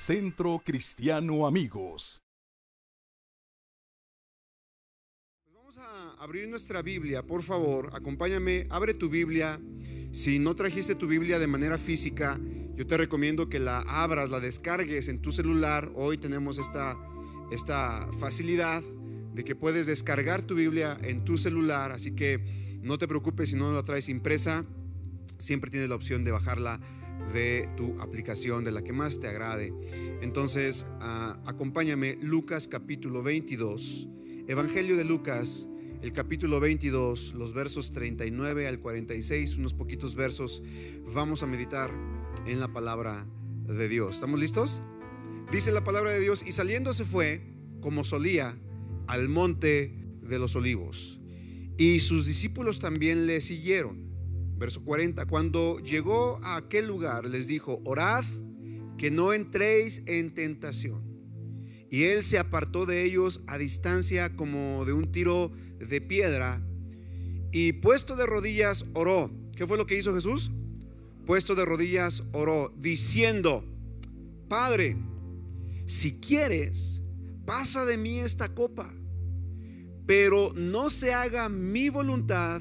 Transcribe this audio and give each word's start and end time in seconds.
Centro 0.00 0.62
Cristiano 0.64 1.46
Amigos. 1.46 2.22
Vamos 5.52 5.76
a 5.76 6.14
abrir 6.14 6.48
nuestra 6.48 6.80
Biblia, 6.80 7.22
por 7.22 7.42
favor, 7.42 7.90
acompáñame, 7.92 8.66
abre 8.70 8.94
tu 8.94 9.10
Biblia. 9.10 9.60
Si 10.10 10.38
no 10.38 10.56
trajiste 10.56 10.94
tu 10.94 11.06
Biblia 11.06 11.38
de 11.38 11.46
manera 11.46 11.76
física, 11.76 12.40
yo 12.74 12.86
te 12.86 12.96
recomiendo 12.96 13.50
que 13.50 13.58
la 13.58 13.80
abras, 13.80 14.30
la 14.30 14.40
descargues 14.40 15.08
en 15.08 15.20
tu 15.20 15.32
celular. 15.32 15.92
Hoy 15.94 16.16
tenemos 16.16 16.56
esta, 16.56 16.96
esta 17.52 18.08
facilidad 18.18 18.82
de 19.34 19.44
que 19.44 19.54
puedes 19.54 19.86
descargar 19.86 20.40
tu 20.40 20.54
Biblia 20.54 20.96
en 21.02 21.24
tu 21.24 21.36
celular, 21.36 21.92
así 21.92 22.16
que 22.16 22.78
no 22.82 22.96
te 22.96 23.06
preocupes 23.06 23.50
si 23.50 23.56
no 23.56 23.70
la 23.70 23.82
traes 23.82 24.08
impresa, 24.08 24.64
siempre 25.38 25.70
tienes 25.70 25.90
la 25.90 25.96
opción 25.96 26.24
de 26.24 26.30
bajarla 26.30 26.80
de 27.32 27.68
tu 27.76 28.00
aplicación, 28.00 28.64
de 28.64 28.72
la 28.72 28.82
que 28.82 28.92
más 28.92 29.20
te 29.20 29.28
agrade. 29.28 29.72
Entonces, 30.20 30.86
ah, 31.00 31.40
acompáñame, 31.46 32.18
Lucas 32.20 32.68
capítulo 32.68 33.22
22, 33.22 34.08
Evangelio 34.48 34.96
de 34.96 35.04
Lucas, 35.04 35.68
el 36.02 36.12
capítulo 36.12 36.60
22, 36.60 37.34
los 37.34 37.52
versos 37.52 37.92
39 37.92 38.66
al 38.66 38.80
46, 38.80 39.56
unos 39.56 39.74
poquitos 39.74 40.14
versos, 40.14 40.62
vamos 41.14 41.42
a 41.42 41.46
meditar 41.46 41.90
en 42.46 42.58
la 42.58 42.72
palabra 42.72 43.26
de 43.66 43.88
Dios. 43.88 44.14
¿Estamos 44.14 44.40
listos? 44.40 44.80
Dice 45.52 45.72
la 45.72 45.84
palabra 45.84 46.12
de 46.12 46.20
Dios, 46.20 46.42
y 46.46 46.52
saliendo 46.52 46.92
se 46.92 47.04
fue, 47.04 47.42
como 47.80 48.04
solía, 48.04 48.58
al 49.06 49.28
monte 49.28 49.94
de 50.22 50.38
los 50.38 50.56
olivos. 50.56 51.20
Y 51.76 52.00
sus 52.00 52.26
discípulos 52.26 52.78
también 52.78 53.26
le 53.26 53.40
siguieron. 53.40 54.09
Verso 54.60 54.84
40, 54.84 55.24
cuando 55.24 55.78
llegó 55.78 56.38
a 56.42 56.56
aquel 56.56 56.86
lugar 56.86 57.24
les 57.24 57.46
dijo, 57.46 57.80
orad 57.86 58.26
que 58.98 59.10
no 59.10 59.32
entréis 59.32 60.02
en 60.04 60.34
tentación. 60.34 61.02
Y 61.88 62.02
él 62.02 62.22
se 62.22 62.38
apartó 62.38 62.84
de 62.84 63.02
ellos 63.02 63.40
a 63.46 63.56
distancia 63.56 64.36
como 64.36 64.84
de 64.84 64.92
un 64.92 65.10
tiro 65.10 65.50
de 65.78 66.02
piedra 66.02 66.62
y 67.50 67.72
puesto 67.72 68.16
de 68.16 68.26
rodillas 68.26 68.84
oró. 68.92 69.30
¿Qué 69.56 69.66
fue 69.66 69.78
lo 69.78 69.86
que 69.86 69.98
hizo 69.98 70.14
Jesús? 70.14 70.50
Puesto 71.24 71.54
de 71.54 71.64
rodillas 71.64 72.22
oró, 72.32 72.70
diciendo, 72.76 73.64
Padre, 74.46 74.98
si 75.86 76.20
quieres, 76.20 77.02
pasa 77.46 77.86
de 77.86 77.96
mí 77.96 78.18
esta 78.18 78.54
copa, 78.54 78.92
pero 80.04 80.52
no 80.54 80.90
se 80.90 81.14
haga 81.14 81.48
mi 81.48 81.88
voluntad, 81.88 82.60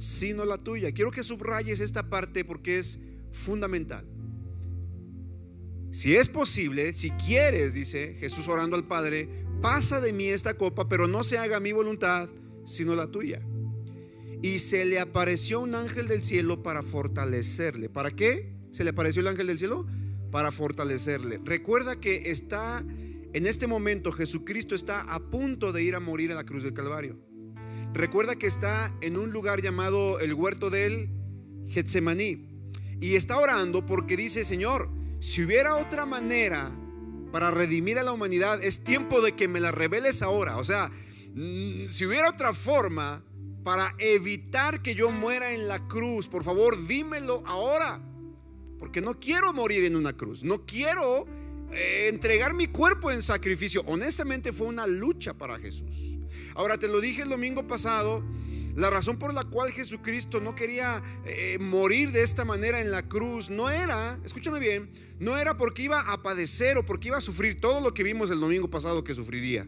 sino 0.00 0.46
la 0.46 0.56
tuya. 0.56 0.92
Quiero 0.92 1.10
que 1.10 1.22
subrayes 1.22 1.78
esta 1.78 2.08
parte 2.08 2.42
porque 2.42 2.78
es 2.78 2.98
fundamental. 3.32 4.06
Si 5.92 6.16
es 6.16 6.26
posible, 6.26 6.94
si 6.94 7.10
quieres, 7.10 7.74
dice 7.74 8.16
Jesús 8.18 8.48
orando 8.48 8.76
al 8.76 8.84
Padre, 8.84 9.28
pasa 9.60 10.00
de 10.00 10.14
mí 10.14 10.28
esta 10.28 10.54
copa, 10.54 10.88
pero 10.88 11.06
no 11.06 11.22
se 11.22 11.36
haga 11.36 11.60
mi 11.60 11.72
voluntad, 11.72 12.30
sino 12.64 12.94
la 12.96 13.08
tuya. 13.08 13.42
Y 14.40 14.60
se 14.60 14.86
le 14.86 15.00
apareció 15.00 15.60
un 15.60 15.74
ángel 15.74 16.08
del 16.08 16.24
cielo 16.24 16.62
para 16.62 16.82
fortalecerle. 16.82 17.90
¿Para 17.90 18.10
qué 18.10 18.54
se 18.70 18.84
le 18.84 18.90
apareció 18.90 19.20
el 19.20 19.28
ángel 19.28 19.48
del 19.48 19.58
cielo? 19.58 19.86
Para 20.30 20.50
fortalecerle. 20.50 21.42
Recuerda 21.44 22.00
que 22.00 22.30
está, 22.30 22.82
en 23.34 23.44
este 23.44 23.66
momento, 23.66 24.12
Jesucristo 24.12 24.74
está 24.74 25.02
a 25.02 25.20
punto 25.20 25.72
de 25.72 25.82
ir 25.82 25.94
a 25.94 26.00
morir 26.00 26.30
en 26.30 26.36
la 26.36 26.44
cruz 26.44 26.62
del 26.62 26.72
Calvario. 26.72 27.29
Recuerda 27.92 28.36
que 28.36 28.46
está 28.46 28.94
en 29.00 29.16
un 29.16 29.30
lugar 29.30 29.62
llamado 29.62 30.20
el 30.20 30.34
huerto 30.34 30.70
del 30.70 31.10
Getsemaní. 31.68 32.46
Y 33.00 33.16
está 33.16 33.38
orando 33.38 33.84
porque 33.84 34.16
dice, 34.16 34.44
Señor, 34.44 34.90
si 35.20 35.42
hubiera 35.42 35.76
otra 35.76 36.06
manera 36.06 36.70
para 37.32 37.50
redimir 37.50 37.98
a 37.98 38.02
la 38.02 38.12
humanidad, 38.12 38.62
es 38.62 38.84
tiempo 38.84 39.20
de 39.20 39.32
que 39.32 39.48
me 39.48 39.60
la 39.60 39.72
reveles 39.72 40.22
ahora. 40.22 40.58
O 40.58 40.64
sea, 40.64 40.90
mm, 41.34 41.88
si 41.88 42.06
hubiera 42.06 42.30
otra 42.30 42.54
forma 42.54 43.24
para 43.64 43.94
evitar 43.98 44.82
que 44.82 44.94
yo 44.94 45.10
muera 45.10 45.52
en 45.52 45.66
la 45.66 45.86
cruz, 45.88 46.28
por 46.28 46.44
favor, 46.44 46.86
dímelo 46.86 47.42
ahora. 47.46 48.00
Porque 48.78 49.00
no 49.00 49.18
quiero 49.18 49.52
morir 49.52 49.84
en 49.84 49.96
una 49.96 50.12
cruz. 50.12 50.44
No 50.44 50.64
quiero 50.64 51.26
entregar 51.72 52.54
mi 52.54 52.66
cuerpo 52.66 53.10
en 53.10 53.22
sacrificio. 53.22 53.82
Honestamente 53.86 54.52
fue 54.52 54.66
una 54.66 54.86
lucha 54.86 55.34
para 55.34 55.58
Jesús. 55.58 56.16
Ahora 56.54 56.78
te 56.78 56.88
lo 56.88 57.00
dije 57.00 57.22
el 57.22 57.28
domingo 57.28 57.66
pasado. 57.66 58.24
La 58.76 58.88
razón 58.88 59.18
por 59.18 59.34
la 59.34 59.44
cual 59.44 59.72
Jesucristo 59.72 60.40
no 60.40 60.54
quería 60.54 61.02
eh, 61.24 61.58
morir 61.60 62.12
de 62.12 62.22
esta 62.22 62.44
manera 62.44 62.80
en 62.80 62.90
la 62.90 63.08
cruz 63.08 63.50
no 63.50 63.68
era, 63.68 64.18
escúchame 64.24 64.60
bien, 64.60 64.92
no 65.18 65.36
era 65.36 65.56
porque 65.56 65.82
iba 65.82 66.00
a 66.00 66.22
padecer 66.22 66.78
o 66.78 66.86
porque 66.86 67.08
iba 67.08 67.18
a 67.18 67.20
sufrir 67.20 67.60
todo 67.60 67.80
lo 67.80 67.92
que 67.92 68.04
vimos 68.04 68.30
el 68.30 68.38
domingo 68.38 68.70
pasado 68.70 69.02
que 69.02 69.14
sufriría. 69.14 69.66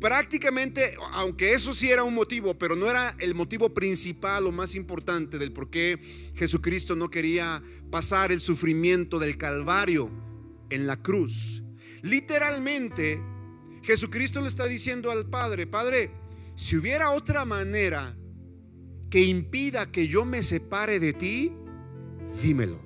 Prácticamente, 0.00 0.96
aunque 1.12 1.52
eso 1.52 1.74
sí 1.74 1.90
era 1.90 2.02
un 2.02 2.14
motivo, 2.14 2.58
pero 2.58 2.76
no 2.76 2.88
era 2.88 3.14
el 3.18 3.34
motivo 3.34 3.74
principal 3.74 4.46
o 4.46 4.52
más 4.52 4.74
importante 4.74 5.38
del 5.38 5.52
por 5.52 5.68
qué 5.68 6.32
Jesucristo 6.34 6.96
no 6.96 7.10
quería 7.10 7.62
pasar 7.90 8.32
el 8.32 8.40
sufrimiento 8.40 9.18
del 9.18 9.36
Calvario 9.36 10.10
en 10.70 10.86
la 10.86 11.02
cruz. 11.02 11.62
Literalmente, 12.02 13.20
Jesucristo 13.82 14.40
le 14.40 14.48
está 14.48 14.66
diciendo 14.66 15.10
al 15.10 15.28
Padre, 15.28 15.66
Padre, 15.66 16.10
si 16.54 16.76
hubiera 16.76 17.10
otra 17.10 17.44
manera 17.44 18.16
que 19.10 19.20
impida 19.20 19.90
que 19.90 20.08
yo 20.08 20.24
me 20.24 20.42
separe 20.42 21.00
de 21.00 21.12
ti, 21.12 21.52
dímelo. 22.42 22.80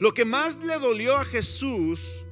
Lo 0.00 0.14
que 0.14 0.24
más 0.24 0.64
le 0.64 0.78
dolió 0.78 1.16
a 1.16 1.24
Jesús 1.24 2.24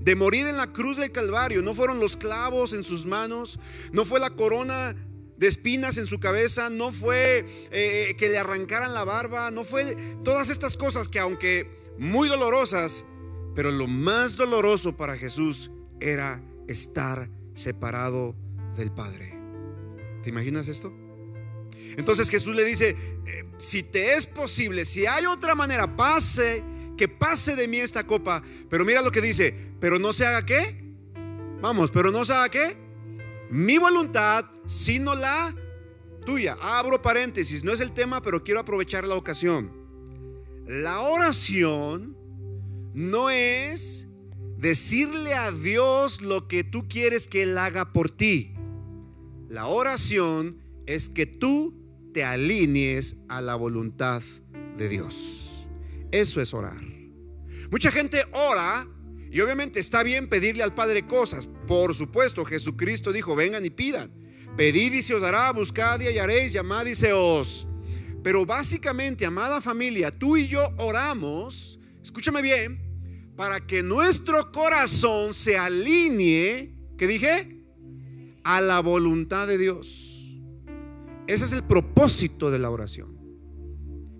de 0.00 0.14
morir 0.14 0.46
en 0.46 0.56
la 0.56 0.72
cruz 0.72 0.96
del 0.96 1.12
Calvario 1.12 1.62
no 1.62 1.74
fueron 1.74 2.00
los 2.00 2.16
clavos 2.16 2.72
en 2.72 2.84
sus 2.84 3.06
manos, 3.06 3.58
no 3.92 4.04
fue 4.04 4.20
la 4.20 4.30
corona 4.30 4.94
de 5.36 5.48
espinas 5.48 5.96
en 5.96 6.06
su 6.06 6.20
cabeza, 6.20 6.70
no 6.70 6.92
fue 6.92 7.44
eh, 7.70 8.14
que 8.18 8.28
le 8.28 8.38
arrancaran 8.38 8.94
la 8.94 9.04
barba, 9.04 9.50
no 9.50 9.64
fue 9.64 9.96
todas 10.22 10.50
estas 10.50 10.76
cosas 10.76 11.08
que 11.08 11.18
aunque 11.18 11.68
muy 11.98 12.28
dolorosas, 12.28 13.04
pero 13.54 13.70
lo 13.70 13.86
más 13.86 14.36
doloroso 14.36 14.96
para 14.96 15.16
Jesús 15.16 15.70
era 16.00 16.42
estar 16.68 17.28
separado 17.52 18.34
del 18.76 18.90
Padre. 18.90 19.38
¿Te 20.22 20.30
imaginas 20.30 20.68
esto? 20.68 20.92
Entonces 21.96 22.30
Jesús 22.30 22.54
le 22.56 22.64
dice, 22.64 22.96
eh, 23.26 23.44
si 23.58 23.82
te 23.82 24.14
es 24.14 24.26
posible, 24.26 24.84
si 24.84 25.06
hay 25.06 25.26
otra 25.26 25.54
manera, 25.54 25.96
pase, 25.96 26.64
que 26.96 27.08
pase 27.08 27.56
de 27.56 27.68
mí 27.68 27.78
esta 27.78 28.06
copa. 28.06 28.42
Pero 28.70 28.84
mira 28.84 29.02
lo 29.02 29.10
que 29.10 29.20
dice, 29.20 29.54
pero 29.80 29.98
no 29.98 30.12
se 30.12 30.24
haga 30.24 30.46
qué. 30.46 30.82
Vamos, 31.60 31.90
pero 31.90 32.10
no 32.10 32.24
se 32.24 32.32
haga 32.32 32.48
qué. 32.48 32.76
Mi 33.50 33.78
voluntad, 33.78 34.46
sino 34.66 35.14
la 35.14 35.54
tuya. 36.24 36.56
Abro 36.62 37.02
paréntesis, 37.02 37.62
no 37.64 37.72
es 37.72 37.80
el 37.80 37.92
tema, 37.92 38.22
pero 38.22 38.42
quiero 38.42 38.60
aprovechar 38.60 39.06
la 39.06 39.16
ocasión. 39.16 39.70
La 40.66 41.00
oración 41.00 42.16
no 42.94 43.30
es 43.30 44.06
decirle 44.58 45.34
a 45.34 45.50
Dios 45.50 46.20
lo 46.20 46.48
que 46.48 46.64
tú 46.64 46.88
quieres 46.88 47.26
que 47.26 47.42
Él 47.42 47.58
haga 47.58 47.92
por 47.92 48.10
ti. 48.10 48.54
La 49.48 49.66
oración 49.66 50.58
es 50.86 51.08
que 51.08 51.26
tú 51.26 51.74
te 52.12 52.24
alinees 52.24 53.16
a 53.28 53.40
la 53.40 53.54
voluntad 53.54 54.22
de 54.76 54.88
Dios. 54.88 55.66
Eso 56.10 56.40
es 56.40 56.52
orar. 56.54 56.80
Mucha 57.70 57.90
gente 57.90 58.24
ora 58.32 58.86
y 59.30 59.40
obviamente 59.40 59.80
está 59.80 60.02
bien 60.02 60.28
pedirle 60.28 60.62
al 60.62 60.74
Padre 60.74 61.06
cosas. 61.06 61.48
Por 61.66 61.94
supuesto, 61.94 62.44
Jesucristo 62.44 63.12
dijo, 63.12 63.34
vengan 63.34 63.64
y 63.64 63.70
pidan. 63.70 64.12
Pedid 64.56 64.92
y 64.92 65.02
se 65.02 65.14
os 65.14 65.22
dará, 65.22 65.50
buscad 65.52 65.98
y 66.00 66.06
hallaréis, 66.06 66.52
llamad 66.52 66.84
y 66.84 66.94
se 66.94 67.14
os. 67.14 67.66
Pero 68.22 68.44
básicamente, 68.44 69.24
amada 69.24 69.62
familia, 69.62 70.10
tú 70.10 70.36
y 70.36 70.48
yo 70.48 70.68
oramos, 70.76 71.80
escúchame 72.02 72.42
bien, 72.42 72.80
para 73.36 73.66
que 73.66 73.82
nuestro 73.82 74.52
corazón 74.52 75.32
se 75.34 75.56
alinee, 75.56 76.74
¿qué 76.98 77.06
dije? 77.06 77.64
A 78.44 78.60
la 78.60 78.80
voluntad 78.80 79.46
de 79.48 79.58
Dios. 79.58 80.12
Ese 81.26 81.44
es 81.44 81.52
el 81.52 81.62
propósito 81.62 82.50
de 82.50 82.58
la 82.58 82.70
oración. 82.70 83.16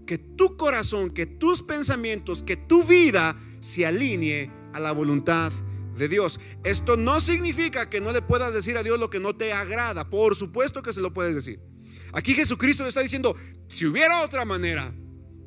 Que 0.06 0.18
tu 0.18 0.56
corazón, 0.56 1.10
que 1.10 1.26
tus 1.26 1.62
pensamientos, 1.62 2.42
que 2.42 2.56
tu 2.56 2.84
vida 2.84 3.36
se 3.60 3.86
alinee 3.86 4.50
a 4.72 4.80
la 4.80 4.92
voluntad 4.92 5.52
de 5.96 6.08
Dios. 6.08 6.40
Esto 6.64 6.96
no 6.96 7.20
significa 7.20 7.90
que 7.90 8.00
no 8.00 8.12
le 8.12 8.22
puedas 8.22 8.54
decir 8.54 8.76
a 8.76 8.82
Dios 8.82 8.98
lo 8.98 9.10
que 9.10 9.20
no 9.20 9.36
te 9.36 9.52
agrada. 9.52 10.08
Por 10.08 10.36
supuesto 10.36 10.82
que 10.82 10.92
se 10.92 11.00
lo 11.00 11.12
puedes 11.12 11.34
decir. 11.34 11.60
Aquí 12.12 12.34
Jesucristo 12.34 12.82
le 12.82 12.90
está 12.90 13.00
diciendo, 13.00 13.36
si 13.68 13.86
hubiera 13.86 14.22
otra 14.22 14.44
manera 14.44 14.94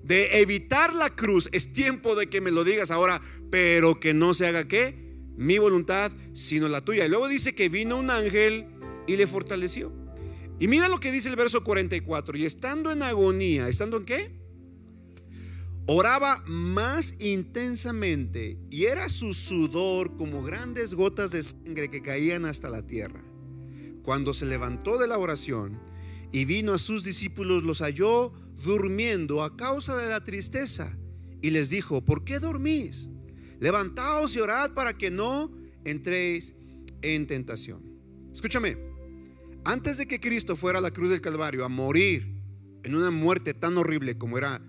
de 0.06 0.40
evitar 0.40 0.94
la 0.94 1.10
cruz, 1.10 1.50
es 1.52 1.74
tiempo 1.74 2.16
de 2.16 2.28
que 2.28 2.42
me 2.42 2.52
lo 2.52 2.64
digas 2.64 2.92
ahora, 2.92 3.22
pero 3.50 4.00
que 4.00 4.14
no 4.14 4.34
se 4.34 4.46
haga 4.46 4.68
qué? 4.68 4.96
Mi 5.36 5.58
voluntad, 5.58 6.12
sino 6.34 6.68
la 6.68 6.82
tuya. 6.82 7.06
Y 7.06 7.10
luego 7.10 7.28
dice 7.28 7.56
que 7.56 7.70
vino 7.70 7.98
un 7.98 8.10
ángel 8.10 8.68
y 9.08 9.18
le 9.18 9.28
fortaleció. 9.28 9.92
Y 10.60 10.68
mira 10.68 10.88
lo 10.88 11.00
que 11.00 11.12
dice 11.12 11.30
el 11.30 11.36
verso 11.36 11.64
44. 11.64 12.38
Y 12.38 12.46
estando 12.46 12.92
en 12.92 13.04
agonía, 13.04 13.68
¿estando 13.68 13.98
en 13.98 14.06
qué? 14.06 14.46
oraba 15.88 16.44
más 16.48 17.16
intensamente 17.20 18.58
y 18.72 18.86
era 18.86 19.08
su 19.10 19.34
sudor 19.34 20.18
como 20.18 20.42
grandes 20.42 20.94
gotas 20.94 21.32
de 21.32 21.44
sangre 21.44 21.92
que 21.92 22.02
caían 22.02 22.46
hasta 22.46 22.70
la 22.70 22.82
tierra. 22.82 23.24
Cuando 24.02 24.34
se 24.34 24.46
levantó 24.46 24.98
de 24.98 25.08
la 25.08 25.18
oración 25.18 25.80
y 26.32 26.46
vino 26.46 26.74
a 26.74 26.80
sus 26.80 27.04
discípulos, 27.04 27.64
los 27.64 27.80
halló 27.82 28.34
durmiendo 28.64 29.44
a 29.44 29.56
causa 29.56 29.96
de 29.98 30.10
la 30.10 30.24
tristeza 30.24 30.98
y 31.42 31.52
les 31.52 31.70
dijo, 31.70 32.04
¿por 32.04 32.24
qué 32.24 32.40
dormís? 32.40 33.10
Levantaos 33.60 34.36
y 34.36 34.40
orad 34.40 34.74
para 34.74 34.98
que 34.98 35.12
no 35.12 35.52
entréis 35.84 36.54
en 37.02 37.28
tentación. 37.28 37.84
Escúchame, 38.34 38.78
antes 39.64 39.98
de 39.98 40.08
que 40.08 40.20
Cristo 40.20 40.56
fuera 40.56 40.80
a 40.80 40.82
la 40.82 40.92
cruz 40.92 41.10
del 41.10 41.22
Calvario 41.22 41.66
a 41.66 41.70
morir 41.70 42.42
en 42.84 42.96
una 42.96 43.12
muerte 43.12 43.54
tan 43.54 43.78
horrible 43.78 44.18
como 44.18 44.38
era 44.38 44.62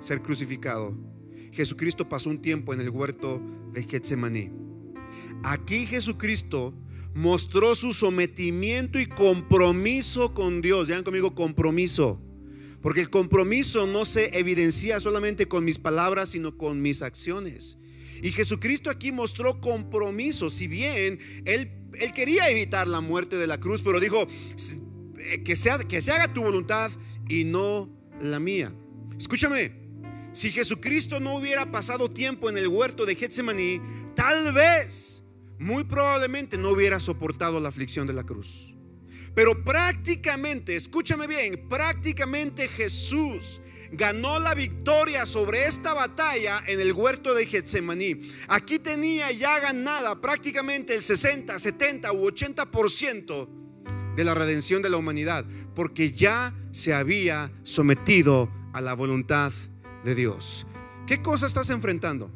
ser 0.00 0.22
crucificado, 0.22 0.96
Jesucristo 1.52 2.08
pasó 2.08 2.28
un 2.30 2.42
tiempo 2.42 2.74
en 2.74 2.80
el 2.80 2.90
huerto 2.90 3.40
de 3.72 3.82
Getsemaní. 3.84 4.50
Aquí 5.42 5.86
Jesucristo 5.86 6.74
mostró 7.14 7.74
su 7.74 7.94
sometimiento 7.94 8.98
y 8.98 9.06
compromiso 9.06 10.34
con 10.34 10.60
Dios. 10.60 10.88
Digan 10.88 11.02
conmigo 11.02 11.34
compromiso. 11.34 12.20
Porque 12.82 13.00
el 13.00 13.10
compromiso 13.10 13.86
no 13.86 14.04
se 14.04 14.38
evidencia 14.38 15.00
solamente 15.00 15.48
con 15.48 15.64
mis 15.64 15.78
palabras, 15.78 16.30
sino 16.30 16.56
con 16.56 16.82
mis 16.82 17.02
acciones. 17.02 17.78
Y 18.22 18.32
Jesucristo 18.32 18.90
aquí 18.90 19.12
mostró 19.12 19.60
compromiso. 19.60 20.50
Si 20.50 20.66
bien 20.66 21.18
él, 21.44 21.70
él 21.94 22.12
quería 22.12 22.48
evitar 22.48 22.86
la 22.88 23.00
muerte 23.00 23.36
de 23.36 23.46
la 23.46 23.58
cruz, 23.58 23.82
pero 23.82 24.00
dijo, 24.00 24.26
que, 25.44 25.56
sea, 25.56 25.78
que 25.78 26.00
se 26.00 26.12
haga 26.12 26.32
tu 26.32 26.42
voluntad 26.42 26.90
y 27.28 27.44
no 27.44 27.90
la 28.20 28.40
mía. 28.40 28.72
Escúchame, 29.18 29.72
si 30.32 30.50
Jesucristo 30.50 31.20
no 31.20 31.34
hubiera 31.34 31.70
pasado 31.70 32.08
tiempo 32.08 32.48
en 32.48 32.58
el 32.58 32.68
huerto 32.68 33.06
de 33.06 33.14
Getsemaní, 33.14 33.80
tal 34.14 34.52
vez, 34.52 35.22
muy 35.58 35.84
probablemente 35.84 36.58
no 36.58 36.70
hubiera 36.70 37.00
soportado 37.00 37.60
la 37.60 37.68
aflicción 37.68 38.06
de 38.06 38.12
la 38.12 38.24
cruz. 38.24 38.75
Pero 39.36 39.62
prácticamente, 39.62 40.76
escúchame 40.76 41.26
bien, 41.26 41.68
prácticamente 41.68 42.68
Jesús 42.68 43.60
ganó 43.92 44.38
la 44.38 44.54
victoria 44.54 45.26
sobre 45.26 45.66
esta 45.66 45.92
batalla 45.92 46.62
en 46.66 46.80
el 46.80 46.94
huerto 46.94 47.34
de 47.34 47.44
Getsemaní. 47.44 48.32
Aquí 48.48 48.78
tenía 48.78 49.30
ya 49.32 49.60
ganada 49.60 50.18
prácticamente 50.22 50.94
el 50.96 51.02
60, 51.02 51.58
70 51.58 52.12
u 52.14 52.26
80% 52.30 53.48
de 54.16 54.24
la 54.24 54.32
redención 54.34 54.80
de 54.80 54.88
la 54.88 54.96
humanidad, 54.96 55.44
porque 55.74 56.12
ya 56.12 56.54
se 56.72 56.94
había 56.94 57.52
sometido 57.62 58.50
a 58.72 58.80
la 58.80 58.94
voluntad 58.94 59.52
de 60.02 60.14
Dios. 60.14 60.66
¿Qué 61.06 61.20
cosa 61.20 61.46
estás 61.46 61.68
enfrentando? 61.68 62.30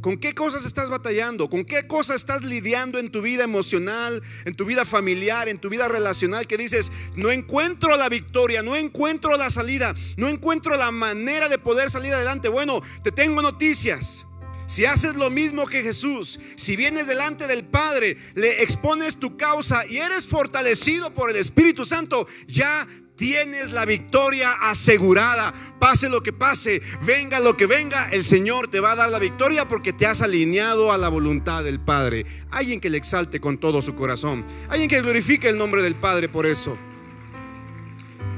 ¿Con 0.00 0.18
qué 0.18 0.34
cosas 0.34 0.64
estás 0.64 0.88
batallando? 0.88 1.50
¿Con 1.50 1.64
qué 1.64 1.86
cosas 1.86 2.16
estás 2.16 2.42
lidiando 2.42 2.98
en 2.98 3.10
tu 3.10 3.20
vida 3.20 3.44
emocional, 3.44 4.22
en 4.46 4.54
tu 4.54 4.64
vida 4.64 4.86
familiar, 4.86 5.48
en 5.48 5.60
tu 5.60 5.68
vida 5.68 5.88
relacional 5.88 6.46
que 6.46 6.56
dices, 6.56 6.90
no 7.16 7.30
encuentro 7.30 7.94
la 7.96 8.08
victoria, 8.08 8.62
no 8.62 8.76
encuentro 8.76 9.36
la 9.36 9.50
salida, 9.50 9.94
no 10.16 10.28
encuentro 10.28 10.76
la 10.76 10.90
manera 10.90 11.48
de 11.48 11.58
poder 11.58 11.90
salir 11.90 12.14
adelante? 12.14 12.48
Bueno, 12.48 12.82
te 13.02 13.12
tengo 13.12 13.42
noticias. 13.42 14.24
Si 14.66 14.84
haces 14.84 15.16
lo 15.16 15.30
mismo 15.30 15.66
que 15.66 15.82
Jesús, 15.82 16.38
si 16.56 16.76
vienes 16.76 17.06
delante 17.08 17.46
del 17.46 17.64
Padre, 17.64 18.16
le 18.34 18.62
expones 18.62 19.16
tu 19.16 19.36
causa 19.36 19.84
y 19.84 19.98
eres 19.98 20.28
fortalecido 20.28 21.12
por 21.12 21.28
el 21.28 21.36
Espíritu 21.36 21.84
Santo, 21.84 22.28
ya 22.46 22.86
tienes 23.20 23.70
la 23.70 23.84
victoria 23.84 24.52
asegurada. 24.62 25.52
Pase 25.78 26.08
lo 26.08 26.22
que 26.22 26.32
pase, 26.32 26.80
venga 27.02 27.38
lo 27.38 27.54
que 27.54 27.66
venga, 27.66 28.08
el 28.08 28.24
Señor 28.24 28.68
te 28.68 28.80
va 28.80 28.92
a 28.92 28.96
dar 28.96 29.10
la 29.10 29.18
victoria 29.18 29.68
porque 29.68 29.92
te 29.92 30.06
has 30.06 30.22
alineado 30.22 30.90
a 30.90 30.96
la 30.96 31.10
voluntad 31.10 31.62
del 31.62 31.80
Padre. 31.80 32.24
Alguien 32.50 32.80
que 32.80 32.88
le 32.88 32.96
exalte 32.96 33.38
con 33.38 33.58
todo 33.58 33.82
su 33.82 33.94
corazón. 33.94 34.46
Alguien 34.70 34.88
que 34.88 35.02
glorifique 35.02 35.50
el 35.50 35.58
nombre 35.58 35.82
del 35.82 35.96
Padre 35.96 36.30
por 36.30 36.46
eso. 36.46 36.78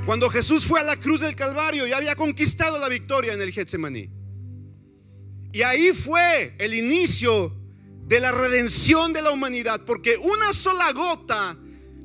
Cuando 0.05 0.29
Jesús 0.29 0.67
fue 0.67 0.81
a 0.81 0.82
la 0.82 0.96
cruz 0.96 1.20
del 1.20 1.37
Calvario 1.37 1.87
ya 1.87 1.99
había 1.99 2.17
conquistado 2.17 2.76
la 2.76 2.88
victoria 2.88 3.34
en 3.34 3.40
el 3.40 3.52
Getsemaní. 3.52 4.11
Y 5.52 5.62
ahí 5.62 5.93
fue 5.93 6.56
el 6.58 6.75
inicio 6.75 7.56
de 8.08 8.19
la 8.19 8.32
redención 8.32 9.12
de 9.12 9.23
la 9.23 9.31
humanidad, 9.31 9.82
porque 9.87 10.17
una 10.17 10.52
sola 10.52 10.90
gota 10.93 11.56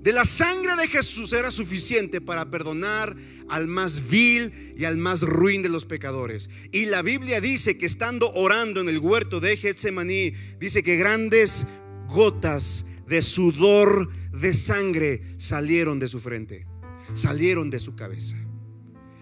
de 0.08 0.14
la 0.14 0.24
sangre 0.24 0.78
de 0.78 0.88
Jesús 0.88 1.34
era 1.34 1.52
suficiente 1.52 2.22
para 2.22 2.50
perdonar 2.50 3.14
al 3.50 3.68
más 3.68 4.08
vil 4.08 4.74
y 4.78 4.86
al 4.86 4.96
más 4.96 5.20
ruin 5.20 5.62
de 5.62 5.68
los 5.68 5.84
pecadores. 5.84 6.50
Y 6.72 6.86
la 6.86 7.02
Biblia 7.02 7.42
dice 7.42 7.78
que 7.78 7.88
estando 7.88 8.32
orando 8.32 8.80
en 8.80 8.88
el 8.88 9.00
huerto 9.00 9.42
de 9.42 9.58
Getsemaní, 9.58 10.32
dice 10.62 10.82
que 10.82 10.96
grandes 10.96 11.68
gotas 12.08 12.86
de 13.06 13.22
sudor 13.22 14.10
de 14.32 14.54
sangre 14.54 15.36
salieron 15.40 16.00
de 16.00 16.08
su 16.08 16.22
frente, 16.22 16.66
salieron 17.14 17.70
de 17.70 17.82
su 17.82 17.94
cabeza. 17.98 18.38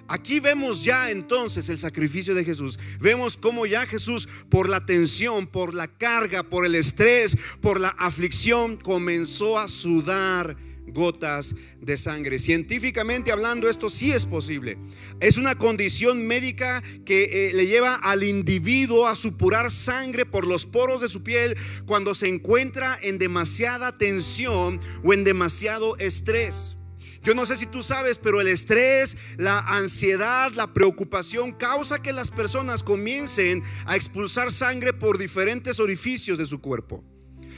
Aquí 0.08 0.40
vemos 0.40 0.84
ya 0.84 1.10
entonces 1.10 1.68
el 1.70 1.80
sacrificio 1.80 2.36
de 2.36 2.46
Jesús. 2.46 2.78
Vemos 3.00 3.38
cómo 3.38 3.66
ya 3.66 3.88
Jesús, 3.88 4.30
por 4.52 4.70
la 4.70 4.86
tensión, 4.86 5.48
por 5.48 5.74
la 5.74 5.88
carga, 5.88 6.44
por 6.44 6.64
el 6.64 6.76
estrés, 6.76 7.36
por 7.60 7.80
la 7.80 7.90
aflicción, 7.90 8.78
comenzó 8.78 9.58
a 9.58 9.68
sudar 9.68 10.56
gotas 10.88 11.56
de 11.82 11.98
sangre. 11.98 12.40
Científicamente 12.40 13.32
hablando, 13.32 13.70
esto 13.70 13.90
sí 13.90 14.12
es 14.12 14.26
posible. 14.26 14.78
Es 15.20 15.38
una 15.38 15.56
condición 15.56 16.26
médica 16.26 16.82
que 17.06 17.50
eh, 17.50 17.54
le 17.54 17.68
lleva 17.68 17.96
al 17.96 18.24
individuo 18.24 19.08
a 19.08 19.16
supurar 19.16 19.72
sangre 19.72 20.26
por 20.26 20.48
los 20.48 20.66
poros 20.66 21.02
de 21.02 21.10
su 21.10 21.24
piel 21.24 21.58
cuando 21.86 22.16
se 22.16 22.28
encuentra 22.28 22.98
en 23.02 23.18
demasiada 23.18 23.98
tensión 23.98 24.80
o 25.04 25.14
en 25.14 25.24
demasiado 25.24 25.98
estrés. 25.98 26.78
Yo 27.26 27.34
no 27.34 27.48
sé 27.48 27.58
si 27.58 27.66
tú 27.66 27.82
sabes, 27.82 28.20
pero 28.20 28.40
el 28.40 28.48
estrés, 28.48 29.18
la 29.38 29.58
ansiedad, 29.58 30.52
la 30.54 30.76
preocupación 30.76 31.54
causa 31.54 32.00
que 32.00 32.14
las 32.14 32.30
personas 32.30 32.84
comiencen 32.84 33.64
a 33.88 33.96
expulsar 33.96 34.52
sangre 34.52 34.94
por 34.94 35.18
diferentes 35.18 35.80
orificios 35.80 36.38
de 36.38 36.46
su 36.46 36.62
cuerpo. 36.62 37.04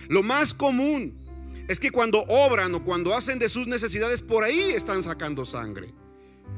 Lo 0.08 0.24
más 0.24 0.54
común 0.54 1.27
es 1.68 1.80
que 1.80 1.92
cuando 1.92 2.24
obran 2.28 2.74
o 2.76 2.84
cuando 2.84 3.14
hacen 3.14 3.40
de 3.40 3.50
sus 3.50 3.68
necesidades, 3.68 4.22
por 4.22 4.44
ahí 4.44 4.72
están 4.72 5.04
sacando 5.04 5.46
sangre. 5.46 5.94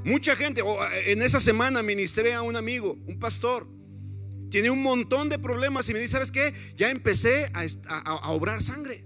Mucha 0.04 0.36
gente, 0.36 0.62
eh, 0.62 1.12
en 1.12 1.22
esa 1.22 1.40
semana 1.40 1.84
ministré 1.84 2.34
a 2.34 2.42
un 2.42 2.56
amigo, 2.56 2.98
un 3.08 3.20
pastor, 3.20 3.68
tiene 4.50 4.70
un 4.70 4.82
montón 4.82 5.30
de 5.30 5.40
problemas 5.40 5.90
y 5.90 5.94
me 5.94 6.00
dice, 6.00 6.14
¿sabes 6.14 6.32
qué? 6.32 6.54
Ya 6.76 6.90
empecé 6.90 7.52
a, 7.54 8.30
obrar 8.30 8.62
sangre 8.62 9.06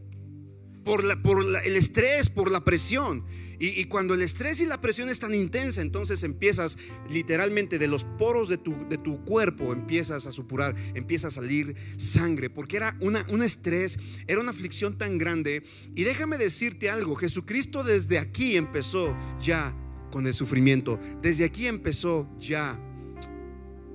por, 0.84 1.04
el 1.04 1.76
estrés, 1.76 2.30
por 2.30 2.52
la 2.52 2.64
presión. 2.64 3.24
Y, 3.60 3.86
cuando 3.86 4.14
el 4.14 4.22
estrés 4.22 4.60
y 4.60 4.66
la 4.66 4.82
presión 4.82 5.08
es 5.08 5.20
tan 5.20 5.34
intensa, 5.34 5.82
entonces 5.82 6.24
empiezas 6.24 6.78
literalmente 7.10 7.80
de 7.80 7.88
los 7.88 8.04
poros 8.04 8.50
de 8.50 8.58
tu, 8.58 8.76
de 8.90 8.98
tu 8.98 9.24
cuerpo, 9.24 9.72
empiezas 9.72 10.26
a 10.26 10.34
supurar, 10.34 10.76
empieza 10.96 11.30
a 11.30 11.32
salir 11.32 11.74
sangre, 11.96 12.50
porque 12.50 12.76
era 12.76 12.98
una, 13.00 13.26
un 13.30 13.42
estrés, 13.42 13.98
era 14.28 14.42
una 14.42 14.52
aflicción 14.52 14.98
tan 14.98 15.18
grande. 15.18 15.64
Y 15.96 16.04
déjame 16.04 16.38
decirte 16.38 16.90
algo, 16.90 17.16
Jesucristo 17.16 17.84
desde 17.84 18.20
aquí 18.20 18.58
empezó 18.58 19.16
ya 19.42 19.74
con 20.12 20.28
el 20.28 20.34
sufrimiento, 20.34 21.00
desde 21.22 21.46
aquí 21.46 21.68
empezó 21.68 22.30
ya 22.40 22.78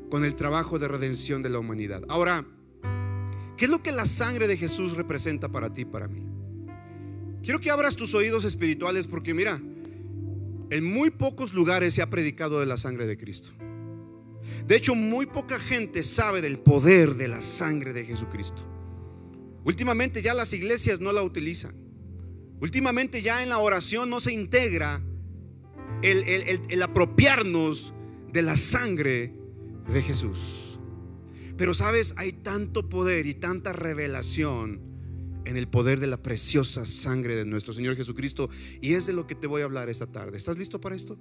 con 0.08 0.24
el 0.24 0.34
trabajo 0.34 0.78
de 0.78 0.88
redención 0.88 1.42
de 1.42 1.50
la 1.50 1.58
humanidad. 1.58 2.02
Ahora, 2.08 2.46
¿qué 3.58 3.66
es 3.66 3.70
lo 3.70 3.82
que 3.82 3.92
la 3.92 4.06
sangre 4.06 4.48
de 4.48 4.56
Jesús 4.56 4.96
representa 4.96 5.50
para 5.50 5.74
ti, 5.74 5.84
para 5.84 6.08
mí? 6.08 6.37
Quiero 7.42 7.60
que 7.60 7.70
abras 7.70 7.96
tus 7.96 8.14
oídos 8.14 8.44
espirituales 8.44 9.06
porque 9.06 9.34
mira, 9.34 9.60
en 10.70 10.84
muy 10.84 11.10
pocos 11.10 11.54
lugares 11.54 11.94
se 11.94 12.02
ha 12.02 12.10
predicado 12.10 12.60
de 12.60 12.66
la 12.66 12.76
sangre 12.76 13.06
de 13.06 13.16
Cristo. 13.16 13.50
De 14.66 14.76
hecho, 14.76 14.94
muy 14.94 15.26
poca 15.26 15.58
gente 15.58 16.02
sabe 16.02 16.42
del 16.42 16.58
poder 16.58 17.14
de 17.14 17.28
la 17.28 17.42
sangre 17.42 17.92
de 17.92 18.04
Jesucristo. 18.04 18.62
Últimamente 19.64 20.22
ya 20.22 20.34
las 20.34 20.52
iglesias 20.52 21.00
no 21.00 21.12
la 21.12 21.22
utilizan. 21.22 21.74
Últimamente 22.60 23.22
ya 23.22 23.42
en 23.42 23.50
la 23.50 23.58
oración 23.58 24.10
no 24.10 24.20
se 24.20 24.32
integra 24.32 25.02
el, 26.02 26.24
el 26.68 26.82
apropiarnos 26.82 27.92
de 28.32 28.42
la 28.42 28.56
sangre 28.56 29.34
de 29.92 30.02
Jesús. 30.02 30.78
Pero 31.56 31.74
sabes, 31.74 32.14
hay 32.16 32.32
tanto 32.32 32.88
poder 32.88 33.26
y 33.26 33.34
tanta 33.34 33.72
revelación 33.72 34.87
en 35.48 35.56
el 35.56 35.66
poder 35.66 35.98
de 35.98 36.06
la 36.06 36.22
preciosa 36.22 36.84
sangre 36.84 37.34
de 37.34 37.46
nuestro 37.46 37.72
Señor 37.72 37.96
Jesucristo. 37.96 38.50
Y 38.82 38.92
es 38.92 39.06
de 39.06 39.14
lo 39.14 39.26
que 39.26 39.34
te 39.34 39.46
voy 39.46 39.62
a 39.62 39.64
hablar 39.64 39.88
esta 39.88 40.06
tarde. 40.06 40.36
¿Estás 40.36 40.58
listo 40.58 40.78
para 40.78 40.94
esto? 40.94 41.18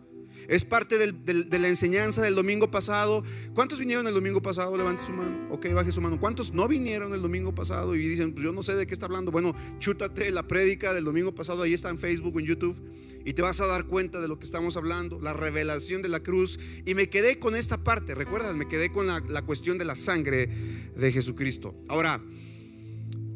Es 0.50 0.66
parte 0.66 0.98
de 0.98 1.60
la 1.60 1.68
enseñanza 1.70 2.22
del 2.22 2.36
domingo 2.36 2.70
pasado. 2.70 3.24
¿Cuántos 3.54 3.80
vinieron 3.80 4.06
el 4.06 4.14
domingo 4.14 4.42
pasado? 4.42 4.76
Levante 4.76 5.04
su 5.04 5.14
mano. 5.14 5.48
Ok, 5.50 5.72
baje 5.74 5.94
su 5.94 6.02
mano. 6.02 6.20
¿Cuántos 6.20 6.54
no 6.54 6.68
vinieron 6.68 7.14
el 7.14 7.22
domingo 7.22 7.56
pasado 7.56 7.96
y 7.96 8.06
dicen, 8.06 8.34
pues 8.34 8.44
yo 8.44 8.52
no 8.52 8.62
sé 8.64 8.76
de 8.76 8.86
qué 8.86 8.94
está 8.94 9.06
hablando? 9.06 9.32
Bueno, 9.32 9.56
chútate 9.80 10.30
la 10.32 10.46
prédica 10.46 10.94
del 10.94 11.06
domingo 11.06 11.34
pasado. 11.34 11.64
Ahí 11.64 11.74
está 11.74 11.90
en 11.90 11.98
Facebook 11.98 12.38
en 12.38 12.46
YouTube. 12.46 12.76
Y 13.24 13.34
te 13.34 13.42
vas 13.42 13.62
a 13.62 13.68
dar 13.68 13.86
cuenta 13.86 14.20
de 14.20 14.28
lo 14.28 14.40
que 14.40 14.46
estamos 14.46 14.76
hablando, 14.76 15.20
la 15.22 15.34
revelación 15.34 16.02
de 16.02 16.10
la 16.10 16.22
cruz. 16.22 16.60
Y 16.86 16.96
me 16.96 17.10
quedé 17.10 17.40
con 17.40 17.56
esta 17.56 17.82
parte, 17.82 18.14
¿recuerdas? 18.14 18.56
Me 18.56 18.68
quedé 18.68 18.92
con 18.92 19.08
la 19.08 19.42
cuestión 19.44 19.78
de 19.78 19.86
la 19.86 19.96
sangre 19.96 20.50
de 20.96 21.12
Jesucristo. 21.14 21.76
Ahora, 21.88 22.22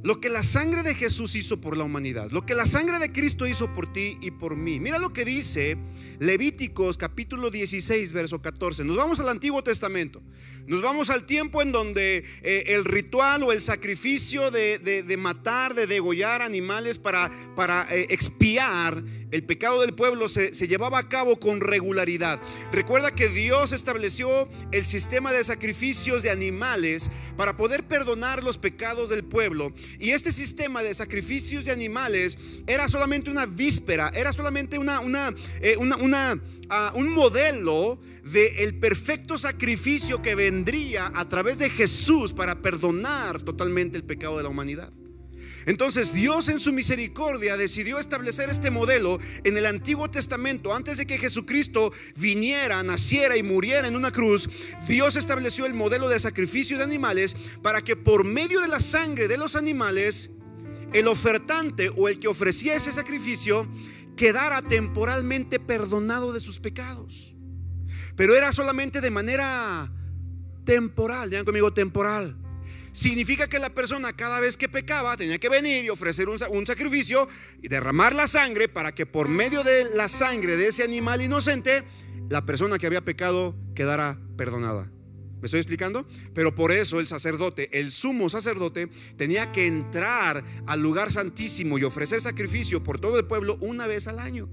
lo 0.04 0.20
que 0.20 0.30
la 0.30 0.42
sangre 0.44 0.82
de 0.84 0.96
Jesús 0.96 1.36
hizo 1.36 1.62
por 1.62 1.78
la 1.78 1.84
humanidad, 1.84 2.32
lo 2.32 2.46
que 2.46 2.56
la 2.56 2.66
sangre 2.66 2.98
de 3.00 3.12
Cristo 3.12 3.46
hizo 3.48 3.72
por 3.74 3.92
ti 3.94 4.18
y 4.22 4.32
por 4.32 4.56
mí. 4.56 4.80
Mira 4.80 4.98
lo 4.98 5.14
que 5.14 5.26
dice 5.26 5.78
Levíticos 6.20 6.98
capítulo 6.98 7.50
16, 7.52 8.12
verso 8.14 8.42
14. 8.42 8.84
Nos 8.84 8.98
vamos 8.98 9.20
al 9.20 9.30
Antiguo 9.30 9.64
Testamento. 9.64 10.22
Nos 10.68 10.82
vamos 10.82 11.10
al 11.10 11.26
tiempo 11.26 11.62
en 11.62 11.72
donde 11.72 12.24
eh, 12.44 12.64
el 12.68 12.86
ritual 12.86 13.44
o 13.44 13.52
el 13.52 13.62
sacrificio 13.62 14.52
de, 14.52 14.78
de- 14.80 15.04
de 15.04 15.18
matar, 15.18 15.74
de 15.74 15.88
degollar 15.88 16.42
animales 16.44 16.98
para, 16.98 17.32
para 17.56 17.88
eh, 17.90 18.06
expiar 18.10 19.04
el 19.32 19.44
pecado 19.44 19.82
del 19.82 19.94
pueblo 19.94 20.30
se, 20.30 20.54
se 20.54 20.68
llevaba 20.68 21.00
a 21.00 21.10
cabo 21.10 21.40
con 21.40 21.62
regularidad. 21.62 22.40
Recuerda 22.72 23.12
que 23.16 23.30
Dios 23.30 23.72
estableció 23.72 24.48
el 24.72 24.86
sistema 24.86 25.32
de 25.32 25.44
sacrificios 25.44 26.24
de 26.24 26.30
animales 26.30 27.10
para 27.38 27.58
poder 27.58 27.84
perdonar 27.88 28.44
los 28.44 28.58
pecados 28.58 29.10
del 29.10 29.24
pueblo. 29.24 29.74
Y 30.00 30.12
este 30.12 30.32
sistema 30.32 30.84
de 30.84 30.94
sacrificios 30.94 31.66
de 31.66 31.72
animales 31.72 32.38
era 32.68 32.88
solamente 32.88 33.30
una 33.30 33.46
víspera, 33.46 34.12
era 34.14 34.34
solamente 34.34 34.78
una, 34.78 35.00
una, 35.00 35.34
eh, 35.62 35.78
una- 35.78 36.40
ah, 36.70 36.92
un 36.96 37.10
modelo 37.10 38.00
del 38.24 38.76
perfecto 38.80 39.38
sacrificio 39.38 40.22
que 40.22 40.36
vendría 40.36 41.12
a 41.16 41.28
través 41.28 41.58
de 41.58 41.70
Jesús 41.70 42.34
para 42.34 42.62
perdonar 42.62 43.42
totalmente 43.42 43.98
el 43.98 44.04
pecado 44.04 44.38
de 44.38 44.44
la 44.44 44.50
humanidad. 44.50 44.92
Entonces 45.66 46.14
Dios 46.14 46.50
en 46.50 46.60
su 46.60 46.74
misericordia 46.74 47.58
decidió 47.58 48.00
establecer 48.00 48.50
este 48.50 48.72
modelo 48.72 49.20
en 49.44 49.58
el 49.58 49.66
Antiguo 49.66 50.10
Testamento. 50.10 50.74
Antes 50.74 50.98
de 50.98 51.06
que 51.06 51.18
Jesucristo 51.18 51.92
viniera, 52.16 52.82
naciera 52.84 53.38
y 53.38 53.44
muriera 53.44 53.88
en 53.88 53.96
una 53.96 54.12
cruz, 54.12 54.50
Dios 54.88 55.16
estableció 55.16 55.66
el 55.66 55.74
modelo 55.74 56.10
de 56.10 56.20
sacrificio 56.20 56.78
de 56.78 56.84
animales 56.84 57.36
para 57.62 57.82
que 57.82 57.96
por 57.96 58.24
medio 58.24 58.62
de 58.62 58.68
la 58.68 58.80
sangre 58.80 59.28
de 59.28 59.38
los 59.38 59.56
animales, 59.56 60.32
el 60.94 61.08
ofertante 61.08 61.90
o 61.96 62.10
el 62.10 62.20
que 62.20 62.28
ofrecía 62.28 62.76
ese 62.76 62.92
sacrificio 62.92 63.68
quedara 64.18 64.62
temporalmente 64.62 65.60
perdonado 65.60 66.34
de 66.34 66.42
sus 66.42 66.60
pecados. 66.60 67.36
Pero 68.16 68.36
era 68.36 68.52
solamente 68.52 69.00
de 69.02 69.10
manera 69.10 69.92
temporal, 70.66 71.30
digan 71.30 71.46
conmigo 71.46 71.74
temporal. 71.74 72.41
Significa 72.92 73.48
que 73.48 73.58
la 73.60 73.70
persona 73.74 74.14
cada 74.14 74.40
vez 74.40 74.58
que 74.58 74.68
pecaba 74.68 75.16
tenía 75.16 75.40
que 75.40 75.48
venir 75.50 75.86
y 75.86 75.90
ofrecer 75.90 76.28
un, 76.30 76.38
sa- 76.38 76.50
un 76.50 76.66
sacrificio 76.68 77.28
y 77.62 77.68
derramar 77.70 78.14
la 78.14 78.28
sangre 78.28 78.68
para 78.68 78.94
que 78.94 79.06
por 79.06 79.30
medio 79.30 79.64
de 79.64 79.96
la 79.96 80.08
sangre 80.10 80.58
de 80.58 80.68
ese 80.68 80.84
animal 80.84 81.22
inocente, 81.22 81.84
la 82.30 82.46
persona 82.46 82.78
que 82.78 82.88
había 82.88 83.02
pecado 83.02 83.56
quedara 83.76 84.20
perdonada. 84.38 84.92
¿Me 85.40 85.46
estoy 85.48 85.60
explicando? 85.60 86.06
Pero 86.36 86.54
por 86.54 86.72
eso 86.72 87.00
el 87.00 87.08
sacerdote, 87.08 87.80
el 87.80 87.92
sumo 87.92 88.30
sacerdote, 88.30 88.90
tenía 89.18 89.52
que 89.52 89.66
entrar 89.66 90.44
al 90.68 90.82
lugar 90.82 91.12
santísimo 91.12 91.80
y 91.80 91.84
ofrecer 91.84 92.22
sacrificio 92.22 92.84
por 92.84 93.00
todo 93.00 93.18
el 93.18 93.26
pueblo 93.26 93.58
una 93.62 93.88
vez 93.88 94.08
al 94.08 94.20
año 94.20 94.50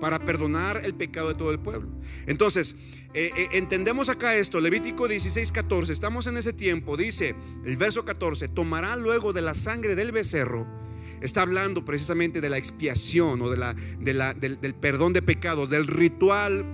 para 0.00 0.18
perdonar 0.18 0.82
el 0.84 0.94
pecado 0.94 1.28
de 1.28 1.34
todo 1.34 1.52
el 1.52 1.58
pueblo. 1.58 1.88
Entonces, 2.26 2.74
eh, 3.14 3.30
eh, 3.36 3.48
entendemos 3.52 4.08
acá 4.08 4.36
esto, 4.36 4.60
Levítico 4.60 5.08
16, 5.08 5.52
14, 5.52 5.92
estamos 5.92 6.26
en 6.26 6.36
ese 6.36 6.52
tiempo, 6.52 6.96
dice 6.96 7.34
el 7.64 7.76
verso 7.76 8.04
14, 8.04 8.48
tomará 8.48 8.96
luego 8.96 9.32
de 9.32 9.42
la 9.42 9.54
sangre 9.54 9.94
del 9.94 10.12
becerro, 10.12 10.66
está 11.20 11.42
hablando 11.42 11.84
precisamente 11.84 12.40
de 12.40 12.50
la 12.50 12.58
expiación 12.58 13.42
o 13.42 13.50
del, 13.50 13.62
del 14.00 14.74
perdón 14.74 15.12
de 15.12 15.22
pecados, 15.22 15.70
del 15.70 15.86
ritual 15.86 16.64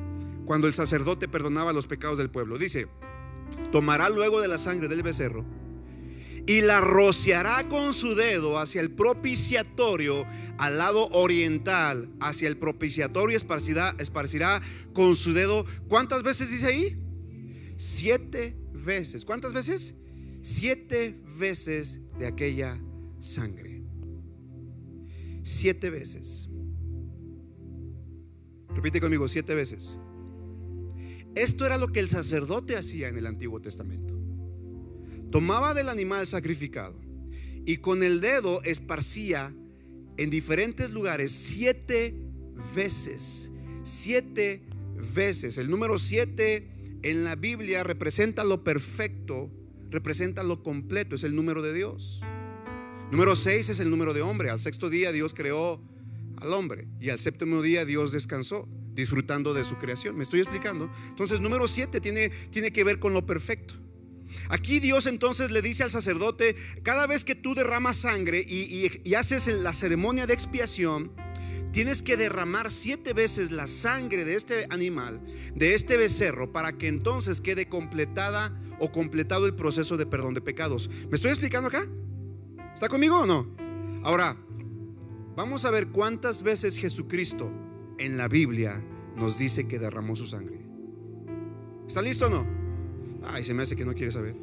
cuando 0.47 0.68
el 0.68 0.75
sacerdote 0.75 1.26
perdonaba 1.26 1.73
los 1.73 1.87
pecados 1.88 2.18
del 2.18 2.30
pueblo. 2.30 2.56
Dice, 2.56 2.87
tomará 3.73 4.09
luego 4.09 4.40
de 4.40 4.49
la 4.49 4.59
sangre 4.59 4.88
del 4.88 5.02
becerro 5.02 5.45
y 6.47 6.61
la 6.61 6.81
rociará 6.81 7.69
con 7.69 7.93
su 7.93 8.15
dedo 8.15 8.59
hacia 8.59 8.81
el 8.81 8.93
propiciatorio 8.93 10.25
al 10.59 10.79
lado 10.79 11.09
oriental, 11.09 12.09
hacia 12.21 12.49
el 12.49 12.57
propiciatorio 12.57 13.37
esparcirá, 13.37 13.95
esparcirá 13.99 14.62
con 14.93 15.17
su 15.17 15.33
dedo. 15.33 15.67
¿Cuántas 15.88 16.23
veces 16.23 16.50
dice 16.50 16.67
ahí? 16.67 16.97
Siete 17.76 18.57
veces. 18.73 19.25
¿Cuántas 19.25 19.53
veces? 19.53 19.95
Siete 20.41 21.21
veces 21.37 22.00
de 22.19 22.26
aquella 22.26 22.81
sangre. 23.19 23.83
Siete 25.43 25.91
veces. 25.91 26.49
Repite 28.69 29.00
conmigo, 29.00 29.26
siete 29.26 29.55
veces. 29.55 29.99
Esto 31.35 31.67
era 31.67 31.76
lo 31.76 31.88
que 31.88 32.00
el 32.00 32.09
sacerdote 32.09 32.76
hacía 32.76 33.09
en 33.09 33.19
el 33.19 33.26
Antiguo 33.26 33.61
Testamento 33.61 34.25
tomaba 35.30 35.75
del 35.75 35.88
animal 35.88 36.26
sacrificado 36.26 37.00
y 37.64 37.78
con 37.78 38.02
el 38.02 38.21
dedo 38.21 38.62
esparcía 38.62 39.54
en 40.16 40.30
diferentes 40.30 40.90
lugares 40.90 41.33
siete 41.33 42.14
veces. 42.75 43.50
Siete 43.83 44.62
veces. 45.14 45.59
El 45.59 45.71
número 45.71 45.99
siete 45.99 46.68
en 47.02 47.25
la 47.25 47.37
Biblia 47.37 47.85
representa 47.85 48.45
lo 48.45 48.64
perfecto, 48.64 49.50
representa 49.90 50.42
lo 50.42 50.62
completo, 50.62 51.14
es 51.14 51.23
el 51.23 51.35
número 51.35 51.62
de 51.62 51.73
Dios. 51.73 52.23
Número 53.11 53.37
seis 53.37 53.68
es 53.68 53.78
el 53.78 53.90
número 53.90 54.14
de 54.14 54.23
hombre. 54.23 54.50
Al 54.50 54.61
sexto 54.61 54.90
día 54.90 55.12
Dios 55.12 55.35
creó 55.35 55.80
al 56.38 56.52
hombre 56.52 56.88
y 57.00 57.11
al 57.11 57.18
séptimo 57.18 57.62
día 57.62 57.85
Dios 57.85 58.12
descansó 58.12 58.68
disfrutando 58.95 59.54
de 59.54 59.64
su 59.64 59.76
creación. 59.76 60.16
¿Me 60.16 60.25
estoy 60.25 60.40
explicando? 60.40 60.90
Entonces, 61.09 61.40
número 61.40 61.68
siete 61.68 62.00
tiene, 62.00 62.30
tiene 62.50 62.73
que 62.73 62.83
ver 62.83 62.99
con 62.99 63.12
lo 63.12 63.26
perfecto. 63.26 63.75
Aquí 64.49 64.80
Dios 64.80 65.06
entonces 65.06 65.50
le 65.50 65.62
dice 65.62 65.83
al 65.83 65.90
sacerdote, 65.90 66.56
cada 66.83 67.06
vez 67.06 67.25
que 67.25 67.35
tú 67.35 67.54
derramas 67.54 67.99
sangre 67.99 68.45
y, 68.47 69.14
haces 69.14 69.47
la 69.49 69.73
ceremonia 69.73 70.26
de 70.26 70.35
expiación, 70.35 71.12
tienes 71.73 72.02
que 72.02 72.16
derramar 72.16 72.71
siete 72.71 73.12
veces 73.12 73.50
la 73.50 73.66
sangre 73.66 74.25
de 74.25 74.35
este 74.35 74.66
animal, 74.71 75.21
de 75.54 75.75
este 75.75 75.97
becerro, 75.97 76.52
para 76.52 76.73
que 76.73 76.88
entonces 76.88 77.40
quede 77.40 77.68
completada 77.68 78.59
o 78.78 78.92
completado 78.92 79.47
el 79.47 79.54
proceso 79.54 79.97
de 79.97 80.06
perdón 80.06 80.35
de 80.35 80.40
pecados. 80.40 80.88
¿Me 81.09 81.16
estoy 81.16 81.30
explicando 81.30 81.68
acá? 81.68 81.87
¿Está 82.75 82.88
conmigo 82.88 83.21
o 83.21 83.26
no? 83.26 83.54
Ahora, 84.02 84.37
vamos 85.35 85.64
a 85.64 85.71
ver 85.71 85.88
cuántas 85.88 86.42
veces 86.42 86.76
Jesucristo 86.76 87.50
en 87.99 88.18
la 88.18 88.28
Biblia 88.28 88.83
nos 89.16 89.38
dice 89.38 89.66
que 89.66 89.78
derramó 89.78 90.14
su 90.14 90.26
sangre. 90.26 90.61
¿Está 91.88 92.02
listo 92.02 92.26
o 92.26 92.30
no? 92.30 92.65
Ay, 93.26 93.45
se 93.45 93.54
me 93.54 93.62
hace 93.62 93.76
que 93.76 93.85
no 93.85 93.95
quiere 93.95 94.12
saber. 94.12 94.35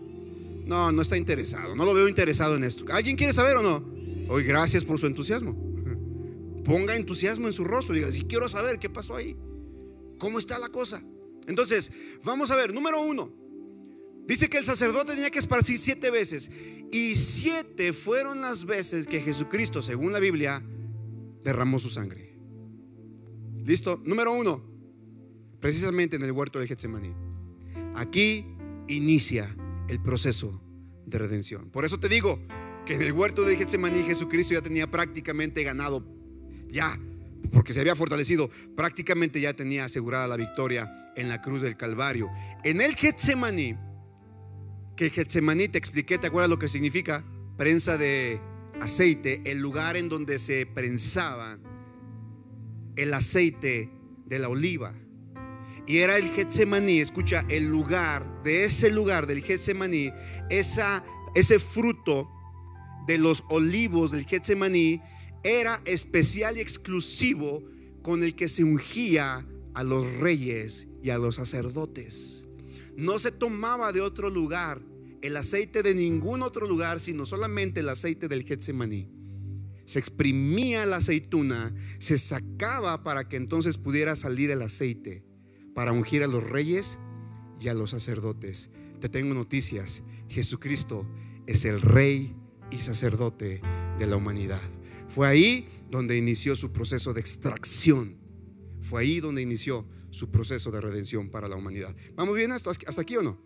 No, 0.66 0.92
no 0.92 1.02
está 1.02 1.18
interesado. 1.18 1.76
No 1.76 1.86
lo 1.86 1.94
veo 1.94 2.08
interesado 2.08 2.56
en 2.56 2.64
esto. 2.64 2.86
¿Alguien 2.90 3.16
quiere 3.16 3.34
saber 3.34 3.58
o 3.58 3.62
no? 3.62 3.84
Hoy, 4.30 4.44
gracias 4.44 4.86
por 4.86 5.00
su 5.00 5.08
entusiasmo. 5.08 5.54
Ponga 6.66 6.96
entusiasmo 6.96 7.48
en 7.48 7.54
su 7.54 7.64
rostro. 7.64 7.96
Diga, 7.96 8.12
si 8.12 8.24
quiero 8.24 8.48
saber 8.48 8.80
qué 8.80 8.90
pasó 8.90 9.16
ahí. 9.16 9.36
¿Cómo 10.20 10.40
está 10.40 10.58
la 10.58 10.70
cosa? 10.70 11.04
Entonces, 11.48 11.92
vamos 12.24 12.52
a 12.52 12.56
ver. 12.56 12.74
Número 12.74 13.02
uno. 13.02 13.32
Dice 14.26 14.50
que 14.50 14.58
el 14.58 14.66
sacerdote 14.66 15.14
tenía 15.14 15.32
que 15.32 15.40
esparcir 15.40 15.78
siete 15.78 16.10
veces. 16.10 16.50
Y 16.92 17.16
siete 17.16 17.92
fueron 17.92 18.42
las 18.42 18.66
veces 18.66 19.08
que 19.08 19.22
Jesucristo, 19.22 19.82
según 19.82 20.14
la 20.14 20.20
Biblia, 20.20 20.64
derramó 21.44 21.80
su 21.80 21.90
sangre. 21.90 22.38
¿Listo? 23.66 24.02
Número 24.06 24.32
uno. 24.32 24.64
Precisamente 25.60 26.16
en 26.16 26.24
el 26.24 26.32
huerto 26.32 26.60
de 26.60 26.68
Getsemaní. 26.68 27.14
Aquí 27.96 28.46
inicia 28.88 29.56
el 29.88 30.02
proceso 30.02 30.62
de 31.06 31.18
redención. 31.20 31.70
Por 31.70 31.86
eso 31.86 32.00
te 32.00 32.10
digo 32.10 32.40
que 32.86 32.96
en 32.96 33.02
el 33.02 33.12
huerto 33.12 33.44
de 33.44 33.56
Getsemaní 33.56 34.04
Jesucristo 34.04 34.54
ya 34.54 34.62
tenía 34.62 34.90
prácticamente 34.90 35.64
ganado, 35.64 36.06
ya, 36.68 37.00
porque 37.52 37.74
se 37.74 37.80
había 37.80 37.96
fortalecido, 37.96 38.50
prácticamente 38.76 39.40
ya 39.40 39.54
tenía 39.54 39.86
asegurada 39.86 40.28
la 40.28 40.38
victoria 40.38 41.12
en 41.16 41.30
la 41.30 41.42
cruz 41.42 41.62
del 41.62 41.78
Calvario. 41.78 42.30
En 42.64 42.82
el 42.82 42.96
Getsemaní, 42.96 43.76
que 44.96 45.10
Getsemaní 45.10 45.68
te 45.68 45.78
expliqué, 45.78 46.18
¿te 46.18 46.28
acuerdas 46.28 46.50
lo 46.50 46.60
que 46.60 46.68
significa? 46.68 47.24
Prensa 47.58 47.98
de 47.98 48.40
aceite, 48.82 49.42
el 49.46 49.60
lugar 49.60 49.96
en 49.96 50.10
donde 50.10 50.40
se 50.40 50.66
prensaba 50.66 51.58
el 52.96 53.14
aceite 53.14 53.90
de 54.26 54.40
la 54.40 54.50
oliva. 54.50 54.94
Y 55.86 55.98
era 55.98 56.18
el 56.18 56.30
Getsemaní, 56.30 57.00
escucha, 57.00 57.46
el 57.50 57.66
lugar, 57.66 58.42
de 58.44 58.64
ese 58.64 58.90
lugar 58.90 59.28
del 59.28 59.42
Getsemaní, 59.42 60.12
esa, 60.50 61.04
ese 61.36 61.60
fruto 61.60 62.30
de 63.06 63.18
los 63.18 63.44
olivos 63.50 64.12
del 64.12 64.26
Getsemaní 64.26 65.02
era 65.44 65.82
especial 65.84 66.58
y 66.58 66.62
exclusivo 66.62 67.64
con 68.02 68.24
el 68.24 68.34
que 68.34 68.48
se 68.48 68.64
ungía 68.64 69.46
a 69.74 69.84
los 69.84 70.10
reyes 70.20 70.88
y 71.02 71.10
a 71.10 71.18
los 71.18 71.36
sacerdotes. 71.36 72.46
No 72.96 73.20
se 73.20 73.32
tomaba 73.32 73.92
de 73.92 74.00
otro 74.00 74.30
lugar 74.30 74.82
el 75.22 75.36
aceite 75.36 75.84
de 75.84 75.96
ningún 75.96 76.44
otro 76.44 76.66
lugar, 76.66 77.02
sino 77.02 77.26
solamente 77.26 77.82
el 77.82 77.90
aceite 77.90 78.30
del 78.30 78.44
Getsemaní. 78.44 79.10
Se 79.86 80.00
exprimía 80.00 80.86
la 80.86 80.98
aceituna, 80.98 81.76
se 82.00 82.18
sacaba 82.18 83.04
para 83.04 83.28
que 83.28 83.36
entonces 83.36 83.78
pudiera 83.78 84.16
salir 84.16 84.50
el 84.50 84.62
aceite 84.62 85.33
para 85.74 85.92
ungir 85.92 86.24
a 86.24 86.28
los 86.28 86.44
reyes 86.44 86.98
y 87.60 87.68
a 87.68 87.74
los 87.74 87.92
sacerdotes. 87.92 88.70
Te 89.00 89.10
tengo 89.10 89.34
noticias. 89.34 90.02
Jesucristo 90.30 91.06
es 91.46 91.66
el 91.66 91.82
rey 91.82 92.36
y 92.72 92.78
sacerdote 92.78 93.62
de 94.00 94.08
la 94.08 94.16
humanidad. 94.16 94.62
Fue 95.08 95.28
ahí 95.28 95.68
donde 95.90 96.18
inició 96.18 96.56
su 96.56 96.72
proceso 96.72 97.14
de 97.14 97.22
extracción. 97.22 98.18
Fue 98.82 99.02
ahí 99.02 99.20
donde 99.20 99.42
inició 99.42 99.86
su 100.10 100.30
proceso 100.30 100.72
de 100.72 100.82
redención 100.82 101.30
para 101.30 101.48
la 101.48 101.56
humanidad. 101.56 101.96
¿Vamos 102.16 102.36
bien 102.36 102.52
hasta, 102.52 102.72
aquí 103.00 103.18
o 103.18 103.22
no? 103.22 103.38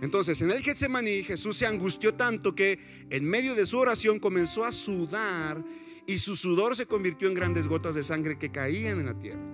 Entonces, 0.00 0.40
en 0.42 0.50
el 0.50 0.62
Getsemaní 0.62 1.22
Jesús 1.22 1.56
se 1.56 1.66
angustió 1.66 2.14
tanto 2.14 2.54
que 2.54 2.78
en 3.10 3.24
medio 3.24 3.54
de 3.54 3.66
su 3.66 3.78
oración 3.78 4.18
comenzó 4.18 4.64
a 4.64 4.72
sudar 4.72 5.64
y 6.06 6.18
su 6.18 6.36
sudor 6.36 6.76
se 6.76 6.86
convirtió 6.86 7.28
en 7.28 7.34
grandes 7.34 7.66
gotas 7.66 7.94
de 7.94 8.02
sangre 8.02 8.38
que 8.38 8.50
caían 8.50 9.00
en 9.00 9.06
la 9.06 9.18
tierra. 9.18 9.53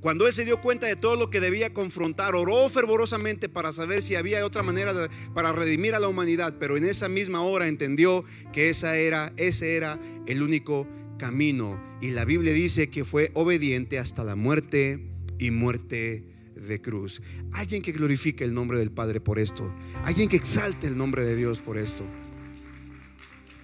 Cuando 0.00 0.26
él 0.26 0.32
se 0.32 0.44
dio 0.44 0.60
cuenta 0.60 0.86
de 0.86 0.96
todo 0.96 1.16
lo 1.16 1.30
que 1.30 1.40
debía 1.40 1.72
confrontar, 1.72 2.34
oró 2.34 2.68
fervorosamente 2.68 3.48
para 3.48 3.72
saber 3.72 4.02
si 4.02 4.14
había 4.14 4.44
otra 4.44 4.62
manera 4.62 5.08
para 5.34 5.52
redimir 5.52 5.94
a 5.94 6.00
la 6.00 6.08
humanidad, 6.08 6.56
pero 6.58 6.76
en 6.76 6.84
esa 6.84 7.08
misma 7.08 7.42
hora 7.42 7.68
entendió 7.68 8.24
que 8.52 8.70
esa 8.70 8.96
era, 8.96 9.32
ese 9.36 9.76
era 9.76 9.98
el 10.26 10.42
único 10.42 10.88
camino. 11.18 11.80
Y 12.00 12.10
la 12.10 12.24
Biblia 12.24 12.52
dice 12.52 12.90
que 12.90 13.04
fue 13.04 13.30
obediente 13.34 13.98
hasta 13.98 14.24
la 14.24 14.36
muerte 14.36 15.00
y 15.38 15.50
muerte 15.50 16.24
de 16.54 16.80
cruz. 16.80 17.22
Alguien 17.52 17.82
que 17.82 17.92
glorifique 17.92 18.44
el 18.44 18.54
nombre 18.54 18.78
del 18.78 18.90
Padre 18.90 19.20
por 19.20 19.38
esto. 19.38 19.72
Alguien 20.04 20.28
que 20.28 20.36
exalte 20.36 20.86
el 20.86 20.96
nombre 20.96 21.24
de 21.24 21.36
Dios 21.36 21.60
por 21.60 21.78
esto. 21.78 22.04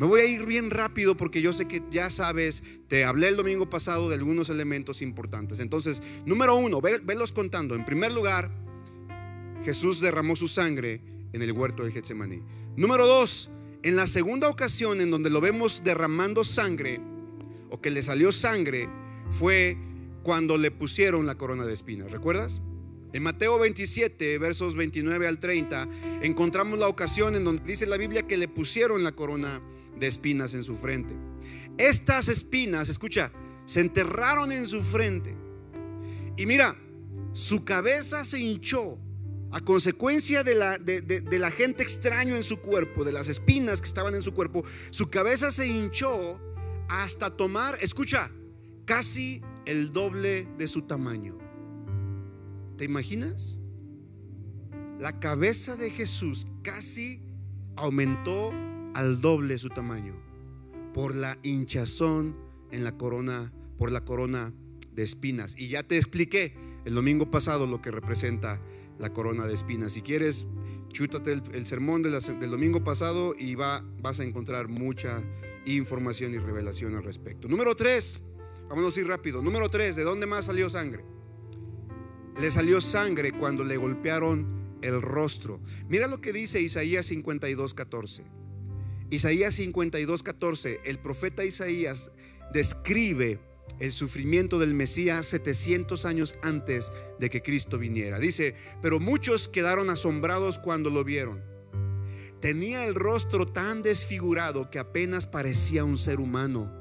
Me 0.01 0.07
voy 0.07 0.21
a 0.23 0.25
ir 0.25 0.47
bien 0.47 0.71
rápido 0.71 1.15
porque 1.15 1.43
yo 1.43 1.53
sé 1.53 1.69
que 1.69 1.83
ya 1.91 2.09
sabes, 2.09 2.63
te 2.89 3.05
hablé 3.05 3.29
el 3.29 3.37
domingo 3.37 3.69
pasado 3.69 4.09
de 4.09 4.15
algunos 4.15 4.49
elementos 4.49 5.03
importantes. 5.03 5.61
Entonces, 5.61 6.03
número 6.25 6.57
uno, 6.57 6.81
velos 6.81 7.33
contando. 7.33 7.75
En 7.75 7.85
primer 7.85 8.11
lugar, 8.11 8.51
Jesús 9.63 10.01
derramó 10.01 10.37
su 10.37 10.49
sangre 10.49 11.03
en 11.35 11.43
el 11.43 11.53
huerto 11.53 11.85
de 11.85 11.93
Getsemaní. 11.93 12.41
Número 12.79 13.07
dos, 13.07 13.51
en 13.83 13.95
la 13.95 14.07
segunda 14.07 14.49
ocasión 14.49 15.03
en 15.03 15.11
donde 15.11 15.29
lo 15.29 15.43
vemos 15.43 15.83
derramando 15.85 16.45
sangre, 16.45 16.99
o 17.69 17.83
que 17.83 17.91
le 17.91 18.03
salió 18.03 18.33
sangre, 18.33 18.89
fue 19.39 19.77
cuando 20.23 20.57
le 20.57 20.71
pusieron 20.71 21.27
la 21.27 21.35
corona 21.35 21.67
de 21.67 21.75
espinas. 21.75 22.11
¿Recuerdas? 22.11 22.63
En 23.13 23.23
Mateo 23.23 23.59
27, 23.59 24.39
versos 24.39 24.77
29 24.77 25.29
al 25.29 25.39
30, 25.41 25.89
encontramos 26.23 26.79
la 26.79 26.89
ocasión 26.89 27.37
en 27.37 27.45
donde 27.45 27.65
dice 27.65 27.85
la 27.85 27.99
Biblia 27.99 28.27
que 28.27 28.39
le 28.39 28.49
pusieron 28.49 29.05
la 29.05 29.13
corona 29.13 29.61
de 29.99 30.07
espinas 30.07 30.55
en 30.55 30.65
su 30.65 30.77
frente. 30.77 31.15
Estas 31.79 32.29
espinas, 32.29 32.89
escucha, 32.89 33.33
se 33.67 33.81
enterraron 33.81 34.53
en 34.53 34.67
su 34.67 34.83
frente. 34.83 35.37
Y 36.37 36.47
mira, 36.47 36.77
su 37.33 37.65
cabeza 37.65 38.25
se 38.25 38.39
hinchó 38.39 38.99
a 39.53 39.61
consecuencia 39.61 40.45
de 40.45 40.55
la, 40.55 40.79
de, 40.79 41.01
de 41.01 41.39
la 41.39 41.51
gente 41.51 41.83
extraño 41.83 42.37
en 42.37 42.45
su 42.45 42.61
cuerpo, 42.61 43.05
de 43.05 43.13
las 43.13 43.29
espinas 43.29 43.81
que 43.81 43.89
estaban 43.89 44.15
en 44.15 44.23
su 44.23 44.33
cuerpo. 44.33 44.65
Su 44.91 45.11
cabeza 45.11 45.51
se 45.51 45.67
hinchó 45.67 46.41
hasta 46.89 47.31
tomar, 47.31 47.79
escucha, 47.81 48.31
casi 48.85 49.43
el 49.67 49.93
doble 49.93 50.49
de 50.59 50.67
su 50.67 50.83
tamaño. 50.83 51.39
¿Te 52.77 52.85
imaginas? 52.85 53.59
La 54.99 55.21
cabeza 55.21 55.77
de 55.77 55.91
Jesús 55.91 56.47
casi 56.63 57.23
aumentó 57.77 58.53
al 58.95 59.21
doble 59.21 59.59
su 59.59 59.69
tamaño 59.69 60.15
por 60.93 61.15
la 61.15 61.39
hinchazón 61.43 62.37
en 62.71 62.85
la 62.85 62.97
corona, 62.97 63.53
por 63.79 63.93
la 63.93 64.05
corona 64.05 64.53
de 64.93 65.03
espinas. 65.03 65.57
Y 65.59 65.69
ya 65.69 65.83
te 65.83 65.97
expliqué 65.97 66.55
el 66.85 66.95
domingo 66.95 67.31
pasado 67.31 67.67
lo 67.67 67.81
que 67.81 67.91
representa 67.91 68.61
la 68.99 69.13
corona 69.13 69.47
de 69.47 69.55
espinas. 69.55 69.93
Si 69.93 70.03
quieres, 70.03 70.47
chútate 70.89 71.33
el, 71.33 71.67
sermón 71.67 72.03
del 72.03 72.51
domingo 72.51 72.85
pasado 72.85 73.35
y 73.39 73.55
va, 73.55 73.85
vas 74.01 74.21
a 74.21 74.25
encontrar 74.25 74.69
mucha 74.69 75.23
información 75.67 76.35
y 76.35 76.39
revelación 76.39 76.95
al 76.97 77.05
respecto. 77.05 77.49
Número 77.49 77.75
tres, 77.77 78.23
vámonos 78.69 78.97
a 78.97 79.01
ir 79.01 79.07
rápido. 79.07 79.43
Número 79.43 79.69
tres, 79.69 79.97
¿de 79.97 80.05
dónde 80.05 80.27
más 80.27 80.47
salió 80.47 80.69
sangre? 80.69 81.05
Le 82.41 82.51
salió 82.51 82.81
sangre 82.81 83.33
cuando 83.33 83.65
le 83.65 83.77
golpearon 83.77 84.79
el 84.83 85.03
rostro. 85.03 85.61
Mira 85.89 86.07
lo 86.07 86.21
que 86.21 86.33
dice 86.33 86.61
Isaías 86.61 87.07
52, 87.07 87.75
14. 87.75 88.40
Isaías 89.11 89.55
52, 89.55 90.23
14, 90.23 90.81
el 90.85 91.01
profeta 91.01 91.45
Isaías 91.45 92.13
describe 92.53 93.41
el 93.81 93.91
sufrimiento 93.91 94.61
del 94.61 94.73
Mesías 94.73 95.27
700 95.27 96.05
años 96.05 96.37
antes 96.43 96.93
de 97.19 97.29
que 97.29 97.43
Cristo 97.43 97.77
viniera. 97.77 98.21
Dice, 98.21 98.55
pero 98.81 99.01
muchos 99.01 99.49
quedaron 99.49 99.91
asombrados 99.91 100.61
cuando 100.61 100.91
lo 100.91 101.03
vieron. 101.03 101.43
Tenía 102.41 102.85
el 102.85 102.95
rostro 102.95 103.47
tan 103.47 103.83
desfigurado 103.83 104.71
que 104.71 104.79
apenas 104.79 105.27
parecía 105.27 105.83
un 105.83 105.99
ser 105.99 106.21
humano 106.21 106.73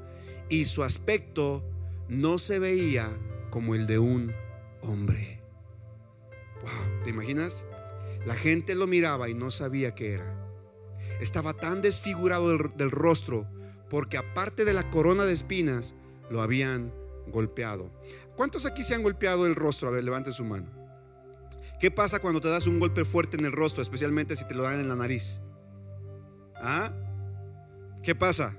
y 0.48 0.66
su 0.66 0.84
aspecto 0.84 1.64
no 2.08 2.38
se 2.38 2.60
veía 2.60 3.10
como 3.50 3.74
el 3.74 3.88
de 3.88 3.98
un 3.98 4.32
hombre. 4.82 5.42
Wow, 6.62 7.02
¿te 7.02 7.10
imaginas? 7.10 7.66
La 8.24 8.36
gente 8.36 8.76
lo 8.76 8.86
miraba 8.86 9.28
y 9.28 9.34
no 9.34 9.50
sabía 9.50 9.94
qué 9.96 10.12
era 10.12 10.39
estaba 11.20 11.54
tan 11.54 11.82
desfigurado 11.82 12.48
del, 12.48 12.90
rostro 12.90 13.46
porque 13.88 14.18
aparte 14.18 14.64
de 14.64 14.72
la 14.72 14.90
corona 14.90 15.24
de 15.24 15.32
espinas, 15.32 15.94
lo 16.30 16.40
habían 16.42 16.92
golpeado. 17.26 17.90
¿Cuántos 18.36 18.64
aquí 18.64 18.84
se 18.84 18.94
han 18.94 19.02
golpeado 19.02 19.46
el 19.46 19.56
rostro? 19.56 19.88
A 19.88 19.92
ver, 19.92 20.04
levante 20.04 20.32
su 20.32 20.44
mano. 20.44 20.70
¿Qué 21.80 21.90
pasa 21.90 22.20
cuando 22.20 22.40
te 22.40 22.48
das 22.48 22.66
un 22.66 22.78
golpe 22.78 23.04
fuerte 23.04 23.36
en 23.36 23.44
el 23.44 23.52
rostro, 23.52 23.82
especialmente 23.82 24.36
si 24.36 24.46
te 24.46 24.54
lo 24.54 24.62
dan 24.62 24.80
en 24.80 24.88
la 24.88 24.96
nariz? 24.96 25.40
¿Ah? 26.56 26.92
¿Qué 28.02 28.14
pasa? 28.14 28.54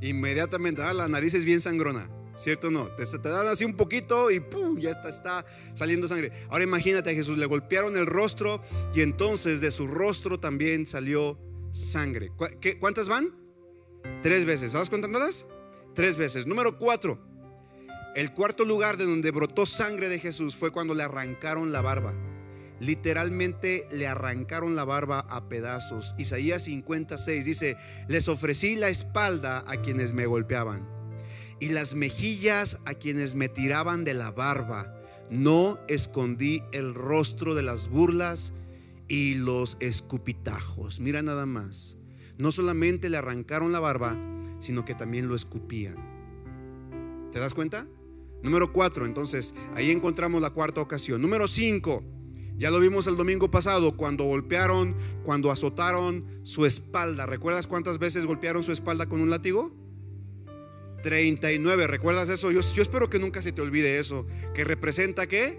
Inmediatamente, 0.00 0.82
ah, 0.82 0.92
la 0.92 1.08
nariz 1.08 1.34
es 1.34 1.44
bien 1.44 1.60
sangrona. 1.60 2.08
¿Cierto 2.42 2.66
o 2.66 2.70
no? 2.72 2.88
Te, 2.88 3.04
dan 3.18 3.46
así 3.46 3.64
un 3.64 3.76
poquito 3.76 4.28
y 4.28 4.40
¡pum! 4.40 4.76
ya 4.76 4.90
está, 4.90 5.10
está 5.10 5.46
saliendo 5.74 6.08
sangre. 6.08 6.32
Ahora 6.50 6.64
imagínate 6.64 7.10
a 7.10 7.14
Jesús, 7.14 7.38
le 7.38 7.46
golpearon 7.46 7.96
el 7.96 8.04
rostro 8.04 8.60
y 8.92 9.00
entonces 9.00 9.60
de 9.60 9.70
su 9.70 9.86
rostro 9.86 10.40
también 10.40 10.84
salió 10.84 11.38
sangre. 11.72 12.32
¿Cuántas 12.80 13.08
van? 13.08 13.32
Tres 14.24 14.44
veces. 14.44 14.72
¿Vas 14.72 14.90
contándolas? 14.90 15.46
Tres 15.94 16.16
veces. 16.16 16.44
Número 16.44 16.78
cuatro. 16.78 17.20
El 18.16 18.32
cuarto 18.32 18.64
lugar 18.64 18.96
de 18.96 19.04
donde 19.04 19.30
brotó 19.30 19.64
sangre 19.64 20.08
de 20.08 20.18
Jesús 20.18 20.56
fue 20.56 20.72
cuando 20.72 20.94
le 20.94 21.04
arrancaron 21.04 21.70
la 21.70 21.80
barba. 21.80 22.12
Literalmente 22.80 23.86
le 23.92 24.08
arrancaron 24.08 24.74
la 24.74 24.82
barba 24.82 25.20
a 25.30 25.48
pedazos. 25.48 26.16
Isaías 26.18 26.64
56 26.64 27.44
dice, 27.44 27.76
les 28.08 28.26
ofrecí 28.26 28.74
la 28.74 28.88
espalda 28.88 29.62
a 29.64 29.76
quienes 29.76 30.12
me 30.12 30.26
golpeaban 30.26 31.01
y 31.62 31.68
las 31.68 31.94
mejillas 31.94 32.78
a 32.86 32.94
quienes 32.94 33.36
me 33.36 33.48
tiraban 33.48 34.02
de 34.02 34.14
la 34.14 34.32
barba. 34.32 34.92
No 35.30 35.78
escondí 35.86 36.60
el 36.72 36.92
rostro 36.92 37.54
de 37.54 37.62
las 37.62 37.88
burlas 37.88 38.52
y 39.06 39.36
los 39.36 39.76
escupitajos. 39.78 40.98
Mira 40.98 41.22
nada 41.22 41.46
más. 41.46 41.96
No 42.36 42.50
solamente 42.50 43.08
le 43.08 43.16
arrancaron 43.16 43.70
la 43.70 43.78
barba, 43.78 44.18
sino 44.58 44.84
que 44.84 44.96
también 44.96 45.28
lo 45.28 45.36
escupían. 45.36 45.94
¿Te 47.30 47.38
das 47.38 47.54
cuenta? 47.54 47.86
Número 48.42 48.72
cuatro, 48.72 49.06
entonces 49.06 49.54
ahí 49.76 49.92
encontramos 49.92 50.42
la 50.42 50.50
cuarta 50.50 50.80
ocasión. 50.80 51.22
Número 51.22 51.46
cinco, 51.46 52.02
ya 52.56 52.72
lo 52.72 52.80
vimos 52.80 53.06
el 53.06 53.16
domingo 53.16 53.52
pasado, 53.52 53.96
cuando 53.96 54.24
golpearon, 54.24 54.96
cuando 55.22 55.52
azotaron 55.52 56.26
su 56.42 56.66
espalda. 56.66 57.24
¿Recuerdas 57.26 57.68
cuántas 57.68 58.00
veces 58.00 58.26
golpearon 58.26 58.64
su 58.64 58.72
espalda 58.72 59.08
con 59.08 59.20
un 59.20 59.30
látigo? 59.30 59.80
39. 61.02 61.86
¿Recuerdas 61.86 62.28
eso? 62.28 62.50
Yo, 62.50 62.60
espero 62.60 63.10
que 63.10 63.18
nunca 63.18 63.42
se 63.42 63.52
te 63.52 63.60
olvide 63.60 63.98
eso. 63.98 64.26
Que 64.54 64.64
representa 64.64 65.26
qué? 65.26 65.58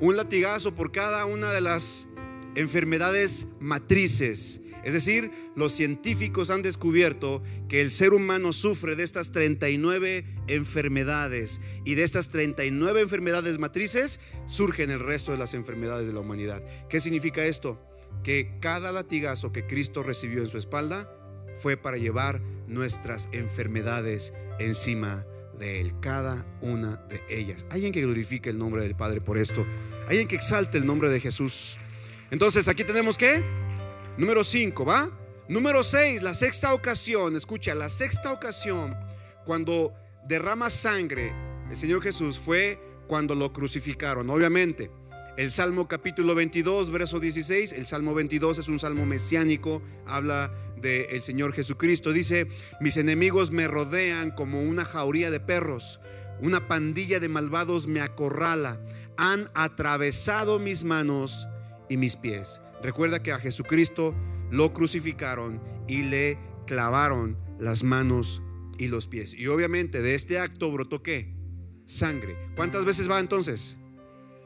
Un 0.00 0.16
latigazo 0.16 0.74
por 0.74 0.92
cada 0.92 1.26
una 1.26 1.52
de 1.52 1.60
las 1.60 2.06
enfermedades 2.54 3.46
matrices. 3.60 4.60
Es 4.84 4.92
decir, 4.92 5.32
los 5.56 5.72
científicos 5.72 6.48
han 6.48 6.62
descubierto 6.62 7.42
que 7.68 7.82
el 7.82 7.90
ser 7.90 8.14
humano 8.14 8.52
sufre 8.52 8.94
de 8.94 9.02
estas 9.02 9.32
39 9.32 10.24
enfermedades 10.46 11.60
y 11.84 11.96
de 11.96 12.04
estas 12.04 12.28
39 12.28 13.00
enfermedades 13.00 13.58
matrices 13.58 14.20
surgen 14.46 14.92
el 14.92 15.00
resto 15.00 15.32
de 15.32 15.38
las 15.38 15.54
enfermedades 15.54 16.06
de 16.06 16.12
la 16.12 16.20
humanidad. 16.20 16.62
¿Qué 16.88 17.00
significa 17.00 17.44
esto? 17.44 17.80
Que 18.22 18.58
cada 18.60 18.92
latigazo 18.92 19.52
que 19.52 19.66
Cristo 19.66 20.04
recibió 20.04 20.40
en 20.40 20.48
su 20.48 20.56
espalda 20.56 21.10
fue 21.58 21.76
para 21.76 21.96
llevar 21.96 22.40
nuestras 22.68 23.28
enfermedades 23.32 24.32
encima 24.58 25.24
de 25.58 25.80
Él, 25.80 25.94
cada 26.00 26.46
una 26.60 26.96
de 27.08 27.22
ellas. 27.28 27.66
Alguien 27.70 27.92
que 27.92 28.02
glorifique 28.02 28.50
el 28.50 28.58
nombre 28.58 28.82
del 28.82 28.94
Padre 28.94 29.20
por 29.20 29.38
esto. 29.38 29.66
Alguien 30.08 30.28
que 30.28 30.36
exalte 30.36 30.78
el 30.78 30.86
nombre 30.86 31.10
de 31.10 31.20
Jesús. 31.20 31.78
Entonces, 32.30 32.68
aquí 32.68 32.84
tenemos 32.84 33.16
que, 33.16 33.42
número 34.16 34.44
5, 34.44 34.84
¿va? 34.84 35.10
Número 35.48 35.84
6, 35.84 36.22
la 36.22 36.34
sexta 36.34 36.74
ocasión, 36.74 37.36
escucha, 37.36 37.74
la 37.74 37.88
sexta 37.88 38.32
ocasión 38.32 38.96
cuando 39.44 39.94
derrama 40.26 40.70
sangre 40.70 41.32
el 41.70 41.76
Señor 41.76 42.02
Jesús 42.02 42.38
fue 42.38 42.78
cuando 43.06 43.34
lo 43.34 43.52
crucificaron. 43.52 44.30
Obviamente, 44.30 44.90
el 45.36 45.50
Salmo 45.50 45.88
capítulo 45.88 46.34
22, 46.34 46.90
verso 46.90 47.18
16, 47.18 47.72
el 47.72 47.86
Salmo 47.86 48.14
22 48.14 48.58
es 48.58 48.68
un 48.68 48.78
salmo 48.78 49.04
mesiánico, 49.04 49.82
habla 50.06 50.52
del 50.86 51.22
Señor 51.22 51.52
Jesucristo. 51.52 52.12
Dice, 52.12 52.48
mis 52.80 52.96
enemigos 52.96 53.50
me 53.50 53.68
rodean 53.68 54.30
como 54.30 54.62
una 54.62 54.84
jauría 54.84 55.30
de 55.30 55.40
perros, 55.40 56.00
una 56.40 56.68
pandilla 56.68 57.20
de 57.20 57.28
malvados 57.28 57.86
me 57.86 58.00
acorrala, 58.00 58.80
han 59.16 59.50
atravesado 59.54 60.58
mis 60.58 60.84
manos 60.84 61.48
y 61.88 61.96
mis 61.96 62.16
pies. 62.16 62.60
Recuerda 62.82 63.22
que 63.22 63.32
a 63.32 63.38
Jesucristo 63.38 64.14
lo 64.50 64.72
crucificaron 64.72 65.60
y 65.88 66.02
le 66.02 66.38
clavaron 66.66 67.36
las 67.58 67.82
manos 67.82 68.42
y 68.78 68.88
los 68.88 69.06
pies. 69.06 69.34
Y 69.34 69.46
obviamente 69.46 70.02
de 70.02 70.14
este 70.14 70.38
acto 70.38 70.70
brotó 70.70 71.02
qué? 71.02 71.34
Sangre. 71.86 72.36
¿Cuántas 72.54 72.84
veces 72.84 73.10
va 73.10 73.20
entonces? 73.20 73.76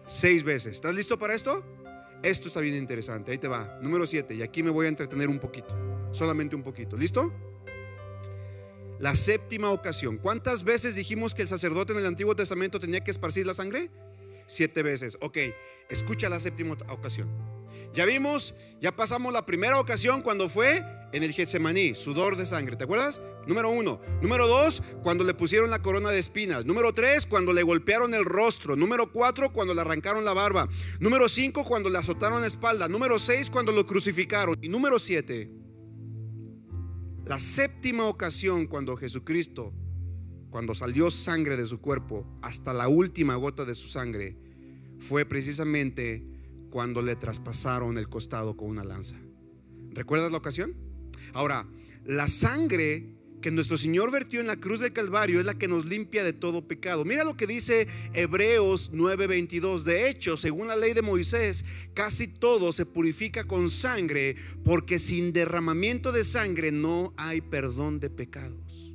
Seis 0.07 0.43
veces. 0.43 0.73
¿Estás 0.73 0.95
listo 0.95 1.19
para 1.19 1.35
esto? 1.35 1.65
Esto 2.23 2.49
está 2.49 2.61
bien 2.61 2.77
interesante. 2.77 3.33
Ahí 3.33 3.39
te 3.39 3.49
va. 3.49 3.79
Número 3.83 4.07
siete. 4.07 4.35
Y 4.35 4.43
aquí 4.43 4.63
me 4.63 4.71
voy 4.71 4.87
a 4.87 4.91
entretener 4.91 5.29
un 5.29 5.39
poquito. 5.39 6.00
Solamente 6.13 6.57
un 6.57 6.63
poquito. 6.63 6.97
¿Listo? 6.97 7.33
La 8.99 9.15
séptima 9.17 9.71
ocasión. 9.71 10.19
¿Cuántas 10.19 10.63
veces 10.65 10.95
dijimos 10.95 11.35
que 11.35 11.43
el 11.43 11.49
sacerdote 11.49 11.93
en 11.93 12.01
el 12.01 12.07
Antiguo 12.07 12.37
Testamento 12.37 12.79
tenía 12.79 13.03
que 13.03 13.11
esparcir 13.11 13.47
la 13.47 13.55
sangre? 13.55 13.91
Siete 14.47 14.83
veces. 14.83 15.17
Ok. 15.21 15.39
Escucha 15.89 16.29
la 16.29 16.39
séptima 16.39 16.77
ocasión. 16.89 17.29
Ya 17.93 18.05
vimos, 18.05 18.55
ya 18.81 18.95
pasamos 18.95 19.33
la 19.33 19.45
primera 19.45 19.81
ocasión 19.81 20.23
cuando 20.23 20.49
fue 20.49 20.85
en 21.13 21.23
el 21.25 21.33
Getsemaní, 21.33 21.97
sudor 21.97 22.37
de 22.37 22.47
sangre, 22.47 22.77
¿te 22.77 22.85
acuerdas? 22.85 23.21
Número 23.47 23.71
uno. 23.71 24.01
Número 24.23 24.47
dos, 24.47 24.83
cuando 25.03 25.25
le 25.25 25.35
pusieron 25.35 25.71
la 25.71 25.83
corona 25.83 26.11
de 26.11 26.21
espinas. 26.21 26.65
Número 26.65 26.93
tres, 26.93 27.27
cuando 27.27 27.53
le 27.53 27.65
golpearon 27.65 28.15
el 28.15 28.25
rostro. 28.25 28.77
Número 28.77 29.11
cuatro, 29.11 29.53
cuando 29.53 29.75
le 29.75 29.81
arrancaron 29.81 30.25
la 30.25 30.33
barba. 30.33 30.69
Número 31.01 31.29
cinco, 31.29 31.65
cuando 31.65 31.89
le 31.89 31.99
azotaron 31.99 32.43
la 32.43 32.47
espalda. 32.47 32.87
Número 32.87 33.19
seis, 33.19 33.51
cuando 33.51 33.73
lo 33.73 33.87
crucificaron. 33.87 34.55
Y 34.61 34.69
número 34.69 34.99
siete, 34.99 35.51
la 37.25 37.39
séptima 37.39 38.05
ocasión 38.05 38.67
cuando 38.67 38.97
Jesucristo, 38.97 39.73
cuando 40.51 40.75
salió 40.75 41.11
sangre 41.11 41.57
de 41.57 41.67
su 41.67 41.81
cuerpo, 41.81 42.27
hasta 42.43 42.75
la 42.75 42.89
última 42.89 43.37
gota 43.37 43.65
de 43.65 43.75
su 43.75 43.89
sangre, 43.89 44.37
fue 44.99 45.25
precisamente 45.25 46.27
cuando 46.71 47.03
le 47.03 47.17
traspasaron 47.17 47.99
el 47.99 48.09
costado 48.09 48.57
con 48.57 48.69
una 48.69 48.85
lanza. 48.85 49.17
¿Recuerdas 49.91 50.33
la 50.33 50.39
ocasión? 50.39 50.75
Ahora, 51.33 51.69
la 52.05 52.29
sangre 52.29 53.20
que 53.41 53.51
nuestro 53.51 53.77
Señor 53.77 54.11
vertió 54.11 54.41
en 54.41 54.47
la 54.47 54.57
cruz 54.57 54.81
del 54.81 54.93
Calvario 54.93 55.41
es 55.41 55.47
la 55.47 55.59
que 55.59 55.69
nos 55.69 55.87
limpia 55.87 56.25
de 56.25 56.33
todo 56.33 56.67
pecado. 56.67 57.05
Mira 57.05 57.25
lo 57.25 57.37
que 57.37 57.47
dice 57.47 57.89
Hebreos 58.13 58.91
9:22. 58.93 59.85
De 59.85 60.09
hecho, 60.09 60.37
según 60.37 60.69
la 60.69 60.77
ley 60.77 60.93
de 60.93 61.03
Moisés, 61.03 61.65
casi 61.95 62.29
todo 62.29 62.73
se 62.73 62.87
purifica 62.87 63.45
con 63.45 63.71
sangre, 63.71 64.37
porque 64.65 64.99
sin 64.99 65.33
derramamiento 65.33 66.13
de 66.13 66.25
sangre 66.25 66.71
no 66.73 67.15
hay 67.17 67.41
perdón 67.41 68.01
de 68.01 68.11
pecados. 68.11 68.95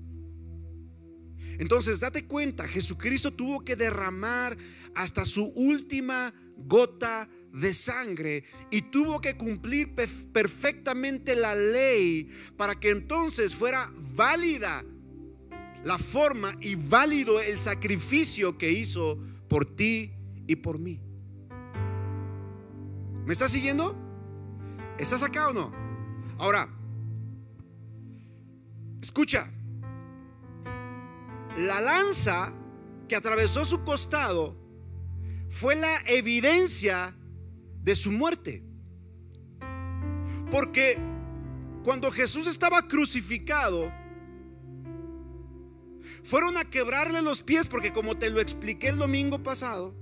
Entonces, 1.58 2.00
date 2.00 2.26
cuenta, 2.26 2.68
Jesucristo 2.68 3.32
tuvo 3.32 3.64
que 3.64 3.76
derramar 3.76 4.58
hasta 4.94 5.26
su 5.26 5.46
última 5.56 6.34
gota 6.58 7.30
de 7.56 7.74
sangre 7.74 8.44
y 8.70 8.82
tuvo 8.84 9.22
que 9.22 9.38
cumplir 9.38 9.96
perfectamente 9.96 11.36
la 11.36 11.56
ley 11.56 12.30
para 12.58 12.76
que 12.76 12.90
entonces 12.90 13.56
fuera 13.56 13.92
válida 14.14 14.84
la 15.84 15.98
forma 15.98 16.56
y 16.60 16.76
válido 16.76 17.40
el 17.40 17.60
sacrificio 17.60 18.58
que 18.58 18.72
hizo 18.72 19.20
por 19.48 19.66
ti 19.76 20.12
y 20.48 20.56
por 20.58 20.80
mí. 20.80 21.00
¿Me 23.26 23.34
estás 23.34 23.52
siguiendo? 23.52 23.96
¿Estás 24.98 25.24
acá 25.24 25.50
o 25.50 25.54
no? 25.54 25.74
Ahora, 26.38 26.70
escucha, 29.02 29.50
la 31.58 31.80
lanza 31.80 32.52
que 33.08 33.16
atravesó 33.16 33.64
su 33.64 33.84
costado 33.84 34.58
fue 35.50 35.76
la 35.76 36.02
evidencia 36.08 37.16
de 37.86 37.96
su 37.96 38.12
muerte. 38.12 38.64
Porque 40.52 40.98
cuando 41.84 42.12
Jesús 42.12 42.48
estaba 42.48 42.88
crucificado, 42.88 43.94
fueron 46.24 46.58
a 46.58 46.66
quebrarle 46.66 47.22
los 47.22 47.44
pies, 47.44 47.68
porque 47.68 47.94
como 47.94 48.18
te 48.18 48.32
lo 48.32 48.42
expliqué 48.42 48.90
el 48.90 48.98
domingo 48.98 49.44
pasado, 49.44 49.96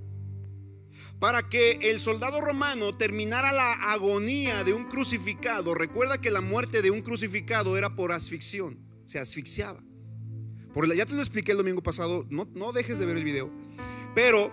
para 1.20 1.48
que 1.50 1.72
el 1.82 2.00
soldado 2.00 2.40
romano 2.40 2.96
terminara 2.96 3.52
la 3.52 3.72
agonía 3.74 4.64
de 4.64 4.72
un 4.72 4.84
crucificado. 4.84 5.74
Recuerda 5.74 6.20
que 6.20 6.30
la 6.30 6.40
muerte 6.40 6.80
de 6.80 6.90
un 6.90 7.02
crucificado 7.02 7.76
era 7.76 7.94
por 7.94 8.12
asfixión, 8.12 8.78
se 9.04 9.18
asfixiaba. 9.18 9.84
Por 10.72 10.92
ya 10.94 11.04
te 11.04 11.12
lo 11.12 11.20
expliqué 11.20 11.52
el 11.52 11.58
domingo 11.58 11.82
pasado, 11.82 12.26
no, 12.30 12.48
no 12.54 12.72
dejes 12.72 12.98
de 12.98 13.06
ver 13.06 13.18
el 13.18 13.24
video. 13.24 13.50
Pero 14.14 14.50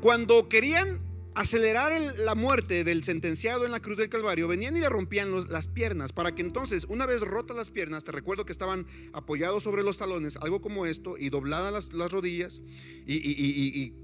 cuando 0.00 0.48
querían 0.48 1.03
acelerar 1.34 1.92
la 2.18 2.34
muerte 2.34 2.84
del 2.84 3.02
sentenciado 3.02 3.64
en 3.64 3.72
la 3.72 3.80
cruz 3.80 3.98
del 3.98 4.08
Calvario, 4.08 4.48
venían 4.48 4.76
y 4.76 4.80
le 4.80 4.88
rompían 4.88 5.32
las 5.48 5.68
piernas 5.68 6.12
para 6.12 6.34
que 6.34 6.42
entonces, 6.42 6.86
una 6.88 7.06
vez 7.06 7.22
rotas 7.22 7.56
las 7.56 7.70
piernas, 7.70 8.04
te 8.04 8.12
recuerdo 8.12 8.46
que 8.46 8.52
estaban 8.52 8.86
apoyados 9.12 9.62
sobre 9.62 9.82
los 9.82 9.98
talones, 9.98 10.36
algo 10.36 10.60
como 10.60 10.86
esto, 10.86 11.18
y 11.18 11.30
dobladas 11.30 11.92
las, 11.92 12.12
rodillas 12.12 12.62
y, 13.06 13.14
y, 13.14 13.94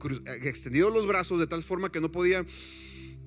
extendidos 0.43 0.93
los 0.93 1.07
brazos 1.07 1.39
de 1.39 1.47
tal 1.47 1.63
forma 1.63 1.93
que 1.93 2.01
no 2.01 2.11
podían, 2.11 2.47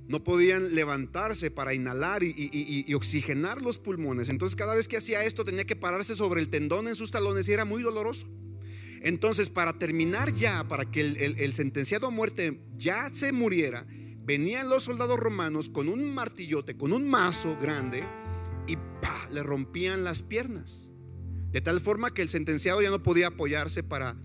no 0.07 0.23
podían 0.23 0.75
levantarse 0.75 1.49
para 1.49 1.73
inhalar 1.73 2.23
y, 2.23 2.93
oxigenar 2.93 3.61
los 3.61 3.79
pulmones. 3.79 4.29
Entonces, 4.29 4.55
cada 4.55 4.75
vez 4.75 4.87
que 4.87 4.97
hacía 4.97 5.23
esto, 5.23 5.45
tenía 5.45 5.65
que 5.65 5.75
pararse 5.75 6.15
sobre 6.15 6.41
el 6.41 6.49
tendón 6.49 6.87
en 6.87 6.95
sus 6.95 7.11
talones 7.11 7.47
y 7.47 7.53
era 7.53 7.65
muy 7.65 7.81
doloroso. 7.81 8.27
Entonces, 9.03 9.49
para 9.49 9.73
terminar 9.73 10.33
ya, 10.33 10.65
para 10.65 10.89
que 10.89 11.01
el, 11.01 11.53
sentenciado 11.53 12.07
a 12.07 12.09
muerte 12.09 12.61
ya 12.77 13.13
se 13.13 13.33
muriera, 13.33 13.85
venían 14.23 14.69
los 14.69 14.83
soldados 14.83 15.19
romanos 15.19 15.67
con 15.67 15.89
un 15.89 16.05
martillote, 16.05 16.77
con 16.77 16.93
un 16.93 17.09
mazo 17.09 17.57
grande, 17.61 18.05
y 18.65 18.77
le 19.33 19.43
rompían 19.43 20.05
las 20.05 20.23
piernas. 20.23 20.89
De 21.51 21.59
tal 21.59 21.81
forma 21.81 22.13
que 22.13 22.21
el 22.21 22.29
sentenciado 22.29 22.81
ya 22.81 22.89
no 22.89 23.03
podía 23.03 23.27
apoyarse 23.27 23.83
para, 23.83 24.15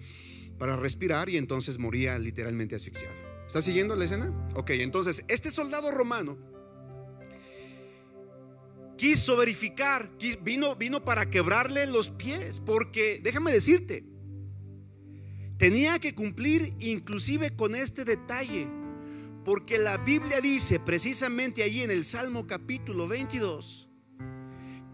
para 0.58 0.76
respirar 0.76 1.28
y 1.28 1.38
entonces 1.38 1.76
moría 1.78 2.16
literalmente 2.16 2.76
asfixiado. 2.76 3.14
¿Está 3.48 3.62
siguiendo 3.62 3.96
la 3.96 4.04
escena? 4.04 4.32
Ok, 4.54 4.70
entonces 4.70 5.24
este 5.26 5.50
soldado 5.50 5.90
romano 5.90 6.38
quiso 8.96 9.36
verificar, 9.36 10.08
vino, 10.42 10.76
vino 10.76 11.04
para 11.04 11.28
quebrarle 11.30 11.86
los 11.86 12.10
pies, 12.10 12.60
porque 12.60 13.20
déjame 13.22 13.50
decirte, 13.50 14.04
tenía 15.58 15.98
que 15.98 16.14
cumplir 16.14 16.74
inclusive 16.78 17.54
con 17.54 17.74
este 17.74 18.04
detalle, 18.04 18.68
porque 19.44 19.78
la 19.78 19.98
Biblia 19.98 20.40
dice 20.40 20.80
precisamente 20.80 21.62
allí 21.62 21.82
en 21.82 21.90
el 21.90 22.04
Salmo 22.04 22.46
capítulo 22.46 23.08
22 23.08 23.88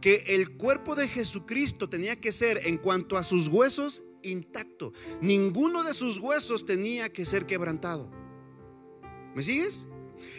que 0.01 0.25
el 0.29 0.57
cuerpo 0.57 0.95
de 0.95 1.09
Jesucristo 1.09 1.89
tenía 1.89 2.21
que 2.21 2.31
ser 2.31 2.67
en 2.67 2.77
cuanto 2.77 3.17
a 3.17 3.25
sus 3.25 3.49
huesos 3.49 4.05
intacto. 4.23 4.93
Ninguno 5.21 5.83
de 5.83 5.95
sus 5.95 6.19
huesos 6.19 6.67
tenía 6.67 7.11
que 7.11 7.25
ser 7.25 7.47
quebrantado. 7.47 8.11
¿Me 9.35 9.43
sigues? 9.43 9.87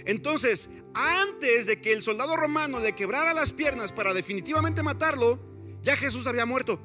Entonces, 0.06 0.70
antes 0.94 1.66
de 1.66 1.82
que 1.82 1.94
el 1.94 2.02
soldado 2.02 2.38
romano 2.38 2.80
le 2.80 2.94
quebrara 2.94 3.34
las 3.34 3.52
piernas 3.52 3.92
para 3.92 4.14
definitivamente 4.14 4.84
matarlo, 4.84 5.40
ya 5.82 5.98
Jesús 5.98 6.28
había 6.28 6.46
muerto. 6.46 6.80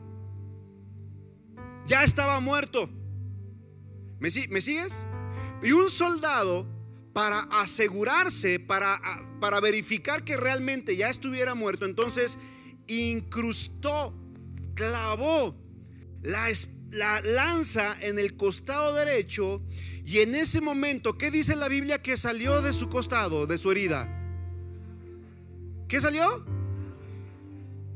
Ya 1.87 2.03
estaba 2.03 2.40
muerto. 2.40 2.88
¿Me, 4.21 4.31
sigues? 4.31 4.93
Y 5.63 5.73
un 5.73 5.89
soldado, 5.89 6.67
para 7.15 7.41
asegurarse, 7.51 8.61
para, 8.61 9.01
para 9.41 9.61
verificar 9.61 10.25
que 10.25 10.37
realmente 10.37 10.97
ya 10.97 11.09
estuviera 11.09 11.55
muerto, 11.55 11.87
entonces 11.87 12.39
incrustó, 12.87 14.15
clavó 14.75 15.57
la, 16.23 16.49
la 16.91 17.21
lanza 17.23 17.97
en 18.01 18.19
el 18.19 18.37
costado 18.37 18.95
derecho 18.95 19.63
y 20.05 20.19
en 20.19 20.35
ese 20.35 20.61
momento, 20.61 21.17
¿qué 21.17 21.31
dice 21.31 21.57
la 21.57 21.69
Biblia 21.69 22.03
que 22.03 22.17
salió 22.17 22.63
de 22.63 22.73
su 22.73 22.89
costado, 22.89 23.47
de 23.47 23.59
su 23.59 23.71
herida? 23.71 24.09
¿Qué 25.89 26.01
salió? 26.01 26.45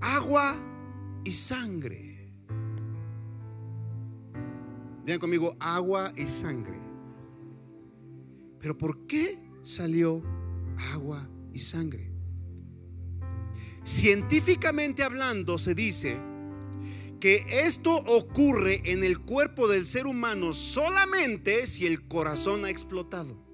Agua 0.00 0.56
y 1.24 1.32
sangre. 1.32 2.13
Vean 5.04 5.18
conmigo, 5.18 5.56
agua 5.60 6.12
y 6.16 6.26
sangre. 6.26 6.78
Pero 8.58 8.78
¿por 8.78 9.06
qué 9.06 9.38
salió 9.62 10.22
agua 10.92 11.28
y 11.52 11.60
sangre? 11.60 12.10
Científicamente 13.84 15.02
hablando 15.02 15.58
se 15.58 15.74
dice 15.74 16.18
que 17.20 17.44
esto 17.48 17.96
ocurre 17.96 18.80
en 18.84 19.04
el 19.04 19.20
cuerpo 19.20 19.68
del 19.68 19.86
ser 19.86 20.06
humano 20.06 20.54
solamente 20.54 21.66
si 21.66 21.86
el 21.86 22.06
corazón 22.08 22.64
ha 22.64 22.70
explotado. 22.70 23.44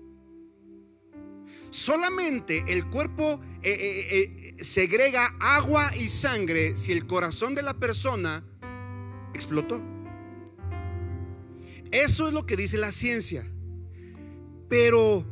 Solamente 1.71 2.65
el 2.69 2.89
cuerpo 2.91 3.41
eh, 3.63 3.73
eh, 3.73 4.55
eh, 4.59 4.65
segrega 4.65 5.37
agua 5.41 5.97
y 5.97 6.09
sangre 6.09 6.77
si 6.77 6.93
el 6.93 7.07
corazón 7.07 7.55
de 7.55 7.63
la 7.63 7.75
persona 7.75 8.45
explotó. 9.35 9.81
Eso 11.91 12.29
es 12.29 12.35
lo 12.35 12.47
que 12.47 12.57
dice 12.57 12.79
la 12.79 12.93
ciencia. 12.93 13.47
Pero 14.69 15.25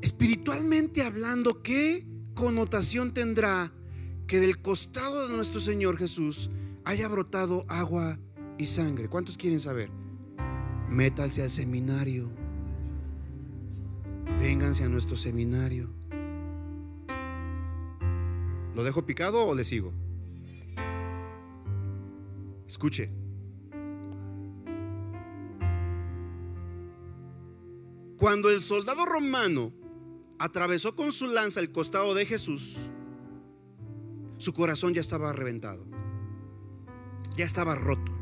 espiritualmente 0.00 1.02
hablando, 1.02 1.62
¿qué 1.62 2.06
connotación 2.34 3.12
tendrá 3.12 3.72
que 4.26 4.40
del 4.40 4.60
costado 4.60 5.28
de 5.28 5.36
nuestro 5.36 5.60
Señor 5.60 5.98
Jesús 5.98 6.50
haya 6.84 7.08
brotado 7.08 7.66
agua 7.68 8.18
y 8.56 8.66
sangre? 8.66 9.08
¿Cuántos 9.08 9.36
quieren 9.36 9.60
saber? 9.60 9.90
Métanse 10.88 11.42
al 11.42 11.50
seminario. 11.50 12.30
Vénganse 14.40 14.84
a 14.84 14.88
nuestro 14.88 15.16
seminario. 15.16 15.90
¿Lo 18.74 18.84
dejo 18.84 19.04
picado 19.04 19.44
o 19.44 19.54
le 19.54 19.64
sigo? 19.64 19.92
Escuche. 22.66 23.21
Cuando 28.22 28.50
el 28.50 28.62
soldado 28.62 29.04
romano 29.04 29.72
atravesó 30.38 30.94
con 30.94 31.10
su 31.10 31.26
lanza 31.26 31.58
el 31.58 31.72
costado 31.72 32.14
de 32.14 32.24
Jesús, 32.24 32.88
su 34.36 34.52
corazón 34.52 34.94
ya 34.94 35.00
estaba 35.00 35.32
reventado. 35.32 35.84
Ya 37.36 37.44
estaba 37.44 37.74
roto. 37.74 38.12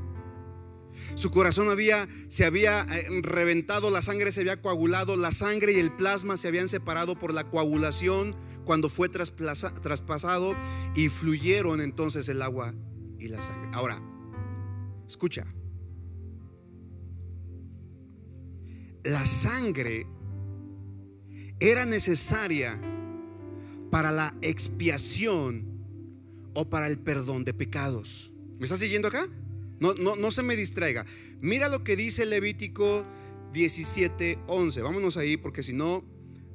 Su 1.16 1.30
corazón 1.30 1.68
había, 1.68 2.08
se 2.28 2.46
había 2.46 2.80
eh, 2.84 3.08
reventado, 3.20 3.90
la 3.90 4.00
sangre 4.00 4.32
se 4.32 4.40
había 4.40 4.62
coagulado, 4.62 5.16
la 5.16 5.32
sangre 5.32 5.74
y 5.74 5.80
el 5.80 5.94
plasma 5.94 6.38
se 6.38 6.48
habían 6.48 6.70
separado 6.70 7.18
por 7.18 7.34
la 7.34 7.50
coagulación 7.50 8.34
cuando 8.64 8.88
fue 8.88 9.10
traspasado 9.10 10.56
y 10.94 11.10
fluyeron 11.10 11.82
entonces 11.82 12.26
el 12.30 12.40
agua 12.40 12.72
y 13.18 13.28
la 13.28 13.42
sangre. 13.42 13.68
Ahora, 13.74 14.00
escucha. 15.06 15.44
La 19.04 19.24
sangre 19.24 20.06
era 21.58 21.86
necesaria 21.86 22.80
para 23.90 24.12
la 24.12 24.34
expiación 24.42 25.64
o 26.54 26.68
para 26.68 26.86
el 26.86 26.98
perdón 26.98 27.44
de 27.44 27.54
pecados. 27.54 28.32
¿Me 28.58 28.64
está 28.64 28.76
siguiendo 28.76 29.08
acá? 29.08 29.28
No, 29.78 29.94
no, 29.94 30.32
se 30.32 30.42
me 30.42 30.56
distraiga. 30.56 31.06
Mira 31.40 31.68
lo 31.68 31.82
que 31.82 31.96
dice 31.96 32.26
Levítico 32.26 33.06
17, 33.52 34.38
11. 34.46 34.82
Vámonos 34.82 35.16
ahí 35.16 35.38
porque 35.38 35.62
si 35.62 35.72
no, 35.72 36.04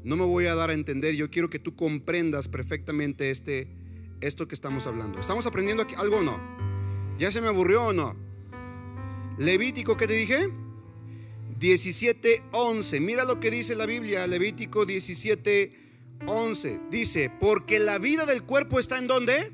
no 0.03 0.15
me 0.15 0.23
voy 0.23 0.45
a 0.45 0.53
dar 0.53 0.69
a 0.69 0.73
entender. 0.73 1.15
Yo 1.15 1.31
quiero 1.31 1.49
que 1.49 1.58
tú 1.58 1.75
comprendas 1.75 2.47
perfectamente 2.47 3.31
este, 3.31 3.67
esto 4.21 4.47
que 4.47 4.53
estamos 4.53 4.86
hablando. 4.86 5.19
¿Estamos 5.19 5.47
aprendiendo 5.47 5.81
aquí 5.81 5.95
algo 5.97 6.17
o 6.17 6.21
no? 6.21 6.39
¿Ya 7.17 7.31
se 7.31 7.41
me 7.41 7.47
aburrió 7.47 7.88
o 7.88 7.93
no? 7.93 8.15
Levítico, 9.39 9.97
¿qué 9.97 10.05
te 10.08 10.13
dije? 10.13 10.51
17, 11.65 12.43
11. 12.51 12.99
Mira 12.99 13.25
lo 13.25 13.39
que 13.39 13.49
dice 13.49 13.75
la 13.75 13.88
Biblia, 13.88 14.28
Levítico 14.28 14.86
17, 14.86 15.73
11. 16.28 16.80
Dice, 16.91 17.32
porque 17.39 17.80
la 17.80 17.97
vida 17.97 18.28
del 18.28 18.43
cuerpo 18.43 18.80
está 18.80 18.99
en 18.99 19.08
dónde? 19.08 19.51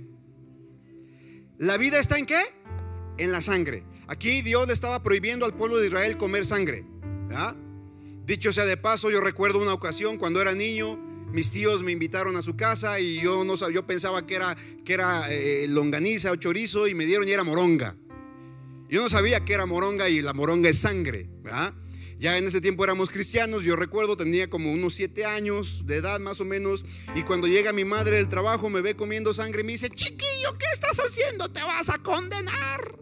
¿La 1.58 1.78
vida 1.78 2.00
está 2.00 2.18
en 2.18 2.26
qué? 2.26 2.42
en 3.18 3.32
la 3.32 3.42
sangre. 3.42 3.84
Aquí 4.08 4.42
Dios 4.42 4.68
le 4.68 4.74
estaba 4.74 5.02
prohibiendo 5.04 5.46
al 5.46 5.54
pueblo 5.54 5.78
de 5.78 5.88
Israel 5.88 6.18
comer 6.18 6.46
sangre. 6.46 6.86
Dicho 8.26 8.52
sea 8.52 8.66
de 8.66 8.76
paso, 8.76 9.10
yo 9.10 9.22
recuerdo 9.22 9.62
una 9.62 9.74
ocasión 9.74 10.18
cuando 10.18 10.42
era 10.42 10.54
niño, 10.54 10.98
mis 11.32 11.52
tíos 11.52 11.82
me 11.82 11.92
invitaron 11.92 12.36
a 12.36 12.42
su 12.42 12.58
casa 12.58 13.00
y 13.00 13.22
yo 13.22 13.46
no 13.46 13.56
yo 13.70 13.88
pensaba 13.88 14.28
que 14.28 14.36
era 14.36 14.58
que 14.84 14.94
era 14.94 15.32
eh, 15.32 15.66
longaniza 15.70 16.32
o 16.32 16.36
chorizo 16.36 16.88
y 16.88 16.94
me 16.94 17.06
dieron 17.06 17.28
y 17.28 17.32
era 17.32 17.44
moronga. 17.44 17.96
Yo 18.90 19.02
no 19.02 19.10
sabía 19.10 19.46
que 19.46 19.54
era 19.54 19.66
moronga 19.66 20.10
y 20.10 20.22
la 20.22 20.34
moronga 20.34 20.70
es 20.70 20.80
sangre, 20.80 21.30
Ya 22.22 22.38
en 22.38 22.48
ese 22.48 22.62
tiempo 22.62 22.84
éramos 22.84 23.10
cristianos, 23.10 23.64
yo 23.64 23.76
recuerdo, 23.76 24.16
tenía 24.16 24.48
como 24.48 24.72
unos 24.72 24.94
siete 24.94 25.26
años 25.26 25.88
de 25.88 25.96
edad 25.96 26.20
más 26.20 26.40
o 26.40 26.46
menos, 26.46 26.86
y 27.16 27.24
cuando 27.24 27.48
llega 27.48 27.74
mi 27.74 27.84
madre 27.84 28.18
del 28.18 28.30
trabajo 28.30 28.70
me 28.70 28.82
ve 28.82 28.96
comiendo 28.96 29.34
sangre 29.34 29.62
y 29.62 29.64
me 29.64 29.72
dice, 29.72 29.90
chiquillo, 29.90 30.56
¿qué 30.60 30.68
estás 30.72 31.00
haciendo? 31.00 31.52
Te 31.52 31.64
vas 31.64 31.90
a 31.90 31.98
condenar. 31.98 33.00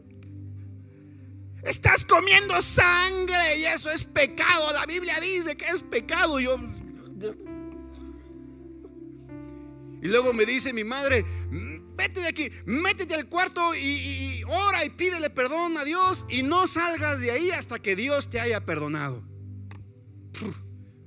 Estás 1.63 2.05
comiendo 2.05 2.61
sangre 2.61 3.57
y 3.57 3.65
eso 3.65 3.91
es 3.91 4.05
pecado. 4.05 4.71
La 4.71 4.85
Biblia 4.85 5.19
dice 5.19 5.57
que 5.57 5.65
es 5.65 5.83
pecado. 5.83 6.39
Yo 6.39 6.57
y 10.01 10.07
luego 10.07 10.31
me 10.31 10.45
dice 10.45 10.71
mi 10.71 10.85
madre, 10.85 11.25
vete 11.99 12.21
de 12.21 12.27
aquí, 12.27 12.49
métete 12.65 13.13
al 13.13 13.27
cuarto 13.27 13.75
y, 13.75 14.41
ora 14.47 14.85
y 14.85 14.89
pídele 14.89 15.29
perdón 15.29 15.77
a 15.77 15.83
Dios 15.83 16.25
y 16.29 16.43
no 16.43 16.65
salgas 16.65 17.19
de 17.19 17.31
ahí 17.31 17.51
hasta 17.51 17.79
que 17.79 17.97
Dios 17.97 18.29
te 18.29 18.39
haya 18.39 18.65
perdonado. 18.65 19.21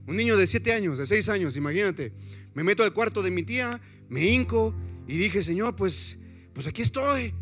Un 0.06 0.16
niño 0.16 0.36
de 0.36 0.46
siete 0.46 0.72
años, 0.74 0.98
de 0.98 1.06
seis 1.06 1.30
años, 1.30 1.56
imagínate. 1.56 2.12
Me 2.52 2.62
meto 2.62 2.82
al 2.82 2.92
cuarto 2.92 3.22
de 3.22 3.30
mi 3.30 3.42
tía, 3.42 3.80
me 4.10 4.22
hinco 4.24 4.74
y 5.08 5.16
dije, 5.16 5.42
Señor, 5.42 5.76
pues, 5.76 6.18
pues 6.52 6.66
aquí 6.66 6.82
estoy 6.82 7.34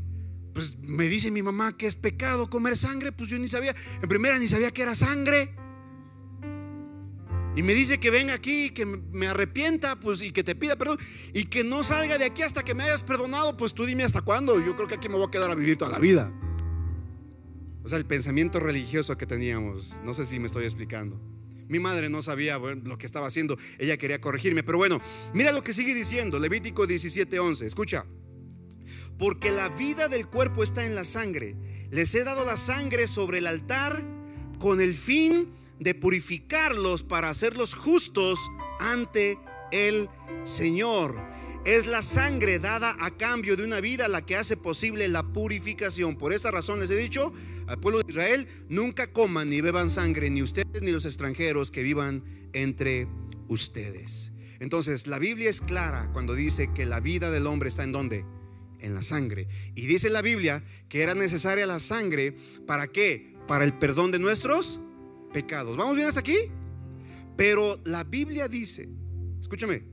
pues 0.53 0.77
me 0.81 1.09
dice 1.09 1.31
mi 1.31 1.43
mamá 1.43 1.77
que 1.77 1.87
es 1.87 1.95
pecado 1.95 2.51
comer 2.51 2.77
sangre, 2.77 3.13
pues 3.13 3.31
yo 3.31 3.39
ni 3.39 3.49
sabía, 3.49 3.75
en 4.03 4.09
primera 4.09 4.39
ni 4.39 4.49
sabía 4.49 4.71
que 4.71 4.83
era 4.83 4.95
sangre. 4.95 5.55
Y 7.57 7.63
me 7.63 7.75
dice 7.75 7.99
que 7.99 8.11
venga 8.11 8.35
aquí, 8.35 8.71
que 8.71 8.87
me 8.87 9.27
arrepienta, 9.27 9.97
pues 9.97 10.23
y 10.23 10.33
que 10.33 10.45
te 10.45 10.55
pida 10.55 10.77
perdón 10.77 10.99
y 11.35 11.45
que 11.45 11.65
no 11.65 11.83
salga 11.83 12.17
de 12.17 12.25
aquí 12.25 12.43
hasta 12.43 12.63
que 12.63 12.75
me 12.75 12.85
hayas 12.85 13.03
perdonado, 13.03 13.57
pues 13.57 13.75
tú 13.75 13.85
dime 13.85 14.05
hasta 14.05 14.23
cuándo. 14.23 14.65
Yo 14.65 14.77
creo 14.77 14.87
que 14.87 14.95
aquí 14.95 15.09
me 15.09 15.17
voy 15.17 15.27
a 15.27 15.31
quedar 15.31 15.51
a 15.51 15.55
vivir 15.55 15.77
toda 15.77 15.91
la 15.91 15.99
vida. 15.99 16.33
O 17.83 17.89
sea, 17.89 17.99
el 17.99 18.07
pensamiento 18.07 18.61
religioso 18.61 19.17
que 19.17 19.27
teníamos, 19.27 20.01
no 20.05 20.15
sé 20.15 20.27
si 20.27 20.39
me 20.39 20.47
estoy 20.47 20.65
explicando. 20.65 21.21
Mi 21.69 21.79
madre 21.79 22.09
no 22.09 22.23
sabía 22.23 22.59
lo 22.59 22.99
que 22.99 23.07
estaba 23.07 23.27
haciendo, 23.27 23.57
ella 23.79 23.97
quería 23.97 24.21
corregirme, 24.21 24.63
pero 24.63 24.79
bueno, 24.79 25.01
mira 25.35 25.53
lo 25.53 25.63
que 25.63 25.73
sigue 25.73 25.95
diciendo, 25.95 26.39
Levítico 26.39 26.87
17:11, 26.87 27.65
escucha 27.65 28.05
porque 29.21 29.53
la 29.53 29.69
vida 29.69 30.09
del 30.09 30.27
cuerpo 30.27 30.63
está 30.63 30.87
en 30.87 30.95
la 30.95 31.05
sangre. 31.05 31.55
Les 31.91 32.15
he 32.15 32.25
dado 32.25 32.47
la 32.47 32.57
sangre 32.57 33.07
sobre 33.07 33.39
el 33.39 33.47
altar 33.47 34.03
con 34.59 34.81
el 34.81 34.97
fin 34.97 35.51
de 35.81 35.95
purificarlos 35.95 37.03
para 37.03 37.31
hacerlos 37.31 37.75
justos 37.75 38.39
ante 38.79 39.39
el 39.73 40.09
Señor. 40.45 41.17
Es 41.65 41.87
la 41.87 42.03
sangre 42.03 42.59
dada 42.59 42.97
a 43.01 43.11
cambio 43.11 43.57
de 43.57 43.65
una 43.65 43.81
vida 43.81 44.09
la 44.09 44.25
que 44.25 44.37
hace 44.37 44.57
posible 44.57 45.09
la 45.09 45.23
purificación. 45.23 46.17
Por 46.17 46.33
esa 46.33 46.51
razón 46.51 46.81
les 46.81 46.91
he 46.91 46.97
dicho 46.97 47.33
al 47.67 47.81
pueblo 47.81 48.01
de 48.03 48.11
Israel, 48.11 48.49
nunca 48.69 49.13
coman 49.13 49.49
ni 49.49 49.61
beban 49.61 49.91
sangre, 49.91 50.31
ni 50.31 50.43
ustedes 50.43 50.83
ni 50.83 50.93
los 50.93 51.05
extranjeros 51.05 51.71
que 51.71 51.83
vivan 51.83 52.23
entre 52.53 53.09
ustedes. 53.49 54.33
Entonces, 54.59 55.07
la 55.07 55.19
Biblia 55.19 55.51
es 55.51 55.61
clara 55.61 56.11
cuando 56.13 56.35
dice 56.35 56.73
que 56.75 56.87
la 56.87 57.01
vida 57.01 57.31
del 57.31 57.47
hombre 57.47 57.69
está 57.69 57.85
en 57.85 57.93
donde? 57.93 58.25
en 58.83 58.95
la 58.95 59.03
sangre. 59.03 59.47
Y 59.75 59.87
dice 59.87 60.09
la 60.09 60.23
Biblia 60.23 60.65
que 60.89 61.03
era 61.03 61.15
necesaria 61.15 61.67
la 61.67 61.81
sangre 61.81 62.35
para 62.67 62.87
qué? 62.87 63.35
Para 63.47 63.65
el 63.65 63.75
perdón 63.75 64.11
de 64.11 64.19
nuestros 64.19 64.81
pecados. 65.33 65.77
¿Vamos 65.77 65.97
bien 65.97 66.09
hasta 66.09 66.21
aquí? 66.21 66.37
Pero 67.37 67.79
la 67.85 68.05
Biblia 68.05 68.49
dice, 68.49 68.89
escúchame, 69.41 69.85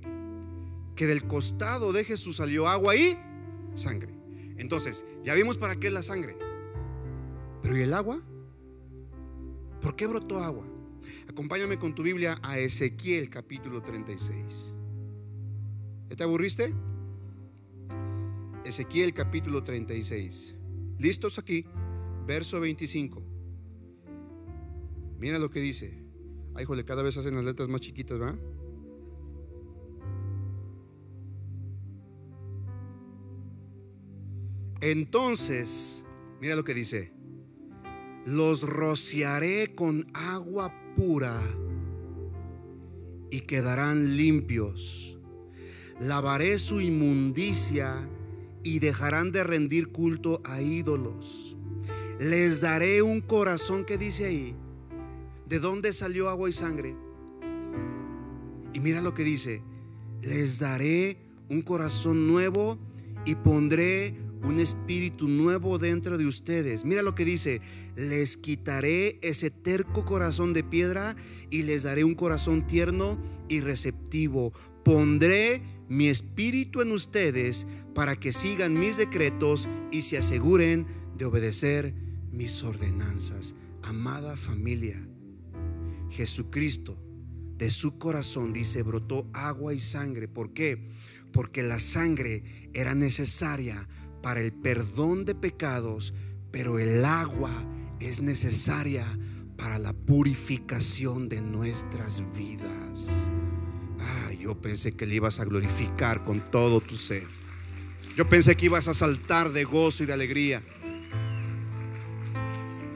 que 0.96 1.08
del 1.08 1.26
costado 1.28 1.94
de 1.94 2.04
Jesús 2.04 2.38
salió 2.38 2.68
agua 2.68 2.96
y 2.96 3.18
sangre. 3.76 4.14
Entonces, 4.58 5.06
ya 5.24 5.34
vimos 5.36 5.58
para 5.58 5.76
qué 5.76 5.88
es 5.88 5.94
la 5.94 6.04
sangre. 6.04 6.38
Pero 7.62 7.78
¿y 7.78 7.82
el 7.82 7.94
agua? 7.94 8.22
¿Por 9.82 9.96
qué 9.96 10.08
brotó 10.08 10.40
agua? 10.40 10.66
Acompáñame 11.30 11.78
con 11.78 11.94
tu 11.94 12.04
Biblia 12.04 12.40
a 12.42 12.58
Ezequiel 12.58 13.30
capítulo 13.30 13.82
36. 13.84 14.74
¿Ya 16.10 16.16
te 16.16 16.24
aburriste? 16.24 16.74
Ezequiel 18.66 19.14
capítulo 19.14 19.64
36. 19.64 20.56
¿Listos 21.00 21.38
aquí? 21.38 21.66
Verso 22.26 22.60
25. 22.60 23.27
Mira 25.20 25.40
lo 25.40 25.50
que 25.50 25.60
dice. 25.60 26.04
Ay, 26.56 26.66
jole, 26.66 26.86
cada 26.86 27.04
vez 27.04 27.18
hacen 27.18 27.36
las 27.36 27.46
letras 27.46 27.70
más 27.70 27.82
chiquitas, 27.82 28.20
¿va? 28.20 28.38
Entonces, 34.82 36.06
mira 36.40 36.56
lo 36.56 36.64
que 36.64 36.74
dice. 36.74 37.12
los 38.26 38.62
rociaré 38.62 39.74
con 39.74 40.06
agua 40.14 40.74
pura 40.98 41.40
y 43.32 43.42
quedarán 43.42 44.18
limpios. 44.18 45.18
Lavaré 46.00 46.60
su 46.60 46.82
inmundicia 46.82 48.08
y 48.64 48.80
dejarán 48.80 49.32
de 49.32 49.44
rendir 49.46 49.94
culto 49.94 50.42
a 50.44 50.62
ídolos. 50.62 51.56
Les 52.20 52.60
daré 52.60 53.02
un 53.02 53.22
corazón 53.22 53.86
que 53.86 53.98
dice 53.98 54.26
ahí, 54.26 54.56
¿de 55.48 55.60
dónde 55.60 55.94
salió 55.94 56.30
agua 56.30 56.50
y 56.50 56.54
sangre? 56.54 56.96
Y 58.74 58.80
mira 58.80 59.02
lo 59.02 59.14
que 59.14 59.24
dice, 59.24 59.62
les 60.22 60.60
daré 60.60 61.18
un 61.50 61.62
corazón 61.62 62.28
nuevo 62.28 62.78
y 63.26 63.36
pondré 63.36 64.16
un 64.44 64.60
espíritu 64.60 65.28
nuevo 65.28 65.78
dentro 65.78 66.18
de 66.18 66.26
ustedes. 66.26 66.86
Mira 66.86 67.02
lo 67.02 67.16
que 67.16 67.26
dice, 67.26 67.62
les 67.96 68.38
quitaré 68.38 69.20
ese 69.22 69.50
terco 69.50 70.06
corazón 70.06 70.54
de 70.54 70.64
piedra 70.64 71.16
y 71.50 71.64
les 71.64 71.84
daré 71.84 72.04
un 72.04 72.16
corazón 72.16 72.68
tierno 72.68 73.18
y 73.48 73.62
receptivo. 73.62 74.54
Pondré 74.84 75.64
mi 75.90 76.08
espíritu 76.08 76.82
en 76.82 76.92
ustedes 76.92 77.66
para 77.96 78.16
que 78.16 78.32
sigan 78.32 78.80
mis 78.80 78.98
decretos 78.98 79.68
y 79.92 80.04
se 80.04 80.18
aseguren 80.18 80.86
de 81.18 81.26
obedecer 81.26 81.94
mis 82.32 82.64
ordenanzas. 82.64 83.56
Amada 83.82 84.38
familia, 84.38 85.08
Jesucristo 86.10 86.98
de 87.58 87.72
su 87.72 87.98
corazón, 87.98 88.54
dice, 88.54 88.84
brotó 88.84 89.28
agua 89.34 89.74
y 89.74 89.80
sangre. 89.80 90.28
¿Por 90.28 90.54
qué? 90.54 90.90
Porque 91.32 91.64
la 91.64 91.80
sangre 91.80 92.70
era 92.74 92.94
necesaria 92.94 93.88
para 94.22 94.42
el 94.42 94.54
perdón 94.54 95.26
de 95.26 95.36
pecados, 95.36 96.14
pero 96.52 96.80
el 96.80 97.04
agua 97.04 97.52
es 98.00 98.22
necesaria 98.22 99.06
para 99.58 99.80
la 99.80 99.94
purificación 99.94 101.30
de 101.30 101.42
nuestras 101.42 102.24
vidas. 102.36 103.10
Ah, 104.00 104.32
yo 104.34 104.62
pensé 104.62 104.92
que 104.92 105.08
le 105.08 105.16
ibas 105.16 105.40
a 105.40 105.46
glorificar 105.46 106.24
con 106.24 106.52
todo 106.52 106.80
tu 106.80 106.96
ser. 106.96 107.28
Yo 108.16 108.28
pensé 108.30 108.56
que 108.56 108.68
ibas 108.68 108.88
a 108.88 108.94
saltar 108.94 109.52
de 109.52 109.64
gozo 109.64 110.04
y 110.04 110.06
de 110.06 110.14
alegría. 110.14 110.64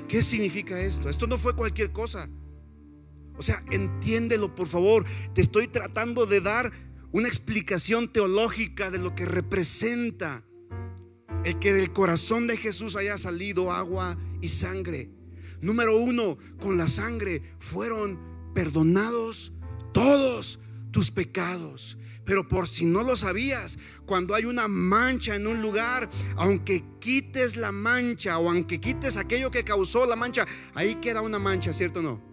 ¿Qué 0.07 0.21
significa 0.21 0.79
esto? 0.79 1.09
Esto 1.09 1.25
no 1.25 1.37
fue 1.37 1.55
cualquier 1.55 1.91
cosa. 1.91 2.29
O 3.41 3.43
sea, 3.43 3.63
entiéndelo 3.71 4.53
por 4.53 4.67
favor. 4.67 5.03
Te 5.33 5.41
estoy 5.41 5.67
tratando 5.67 6.27
de 6.27 6.41
dar 6.41 6.71
una 7.11 7.27
explicación 7.27 8.13
teológica 8.13 8.91
de 8.91 8.99
lo 8.99 9.15
que 9.15 9.25
representa 9.25 10.45
el 11.43 11.57
que 11.57 11.73
del 11.73 11.91
corazón 11.91 12.45
de 12.45 12.55
Jesús 12.55 12.95
haya 12.95 13.17
salido 13.17 13.71
agua 13.71 14.15
y 14.41 14.49
sangre. 14.49 15.09
Número 15.59 15.97
uno, 15.97 16.37
con 16.59 16.77
la 16.77 16.87
sangre 16.87 17.41
fueron 17.57 18.19
perdonados 18.53 19.53
todos 19.91 20.59
tus 20.91 21.09
pecados. 21.09 21.97
Pero 22.25 22.47
por 22.47 22.67
si 22.67 22.85
no 22.85 23.01
lo 23.01 23.17
sabías, 23.17 23.79
cuando 24.05 24.35
hay 24.35 24.45
una 24.45 24.67
mancha 24.67 25.35
en 25.35 25.47
un 25.47 25.63
lugar, 25.63 26.11
aunque 26.35 26.83
quites 26.99 27.55
la 27.55 27.71
mancha 27.71 28.37
o 28.37 28.51
aunque 28.51 28.79
quites 28.79 29.17
aquello 29.17 29.49
que 29.49 29.63
causó 29.63 30.05
la 30.05 30.15
mancha, 30.15 30.45
ahí 30.75 30.93
queda 31.01 31.23
una 31.23 31.39
mancha, 31.39 31.73
¿cierto 31.73 32.01
o 32.01 32.03
no? 32.03 32.30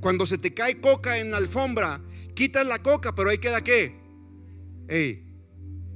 Cuando 0.00 0.26
se 0.26 0.38
te 0.38 0.54
cae 0.54 0.80
coca 0.80 1.18
en 1.18 1.30
la 1.30 1.38
alfombra, 1.38 2.00
quitas 2.34 2.66
la 2.66 2.82
coca, 2.82 3.14
pero 3.14 3.30
ahí 3.30 3.38
queda 3.38 3.62
qué? 3.62 3.98
Hey, 4.88 5.24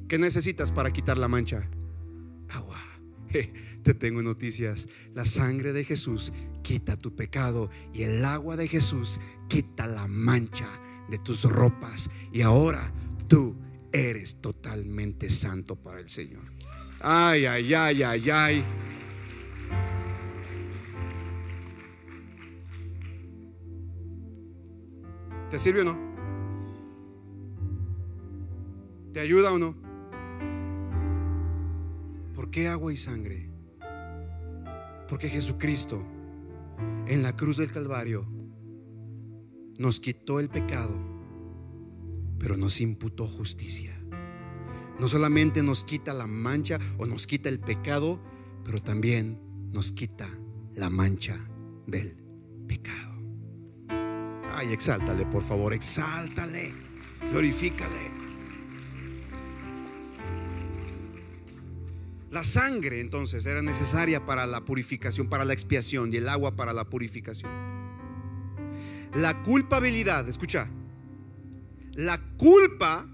¿qué 0.08 0.18
necesitas 0.18 0.72
para 0.72 0.92
quitar 0.92 1.18
la 1.18 1.28
mancha? 1.28 1.68
Agua. 2.48 2.82
te 3.82 3.94
tengo 3.94 4.22
noticias. 4.22 4.88
La 5.14 5.24
sangre 5.24 5.72
de 5.72 5.84
Jesús 5.84 6.32
quita 6.62 6.96
tu 6.96 7.14
pecado 7.14 7.70
y 7.92 8.02
el 8.02 8.24
agua 8.24 8.56
de 8.56 8.68
Jesús 8.68 9.20
quita 9.48 9.86
la 9.86 10.06
mancha 10.06 10.68
de 11.08 11.18
tus 11.18 11.44
ropas. 11.44 12.10
Y 12.32 12.42
ahora 12.42 12.92
tú 13.28 13.56
eres 13.92 14.40
totalmente 14.40 15.30
santo 15.30 15.76
para 15.76 16.00
el 16.00 16.08
Señor. 16.08 16.52
Ay, 17.00 17.46
ay, 17.46 17.74
ay, 17.74 18.02
ay, 18.02 18.30
ay. 18.30 18.64
¿Te 25.52 25.58
sirve 25.58 25.82
o 25.82 25.84
no? 25.84 25.98
¿Te 29.12 29.20
ayuda 29.20 29.52
o 29.52 29.58
no? 29.58 29.76
¿Por 32.34 32.48
qué 32.48 32.68
agua 32.68 32.90
y 32.90 32.96
sangre? 32.96 33.50
Porque 35.10 35.28
Jesucristo 35.28 36.02
en 37.06 37.22
la 37.22 37.36
cruz 37.36 37.58
del 37.58 37.70
Calvario 37.70 38.26
nos 39.76 40.00
quitó 40.00 40.40
el 40.40 40.48
pecado, 40.48 40.98
pero 42.38 42.56
nos 42.56 42.80
imputó 42.80 43.28
justicia. 43.28 43.94
No 44.98 45.06
solamente 45.06 45.62
nos 45.62 45.84
quita 45.84 46.14
la 46.14 46.26
mancha 46.26 46.78
o 46.96 47.04
nos 47.04 47.26
quita 47.26 47.50
el 47.50 47.60
pecado, 47.60 48.18
pero 48.64 48.82
también 48.82 49.38
nos 49.70 49.92
quita 49.92 50.30
la 50.74 50.88
mancha 50.88 51.46
del 51.86 52.16
pecado. 52.66 53.11
Ay, 54.54 54.72
exáltale, 54.72 55.24
por 55.26 55.42
favor, 55.42 55.72
exáltale, 55.72 56.74
glorifícale. 57.30 58.10
La 62.30 62.44
sangre 62.44 63.00
entonces 63.00 63.44
era 63.44 63.60
necesaria 63.60 64.24
para 64.24 64.46
la 64.46 64.62
purificación, 64.64 65.28
para 65.28 65.44
la 65.44 65.52
expiación 65.52 66.12
y 66.12 66.16
el 66.16 66.28
agua 66.28 66.56
para 66.56 66.72
la 66.72 66.84
purificación. 66.84 67.50
La 69.14 69.42
culpabilidad, 69.42 70.28
escucha, 70.28 70.68
la 71.92 72.18
culpa 72.38 73.06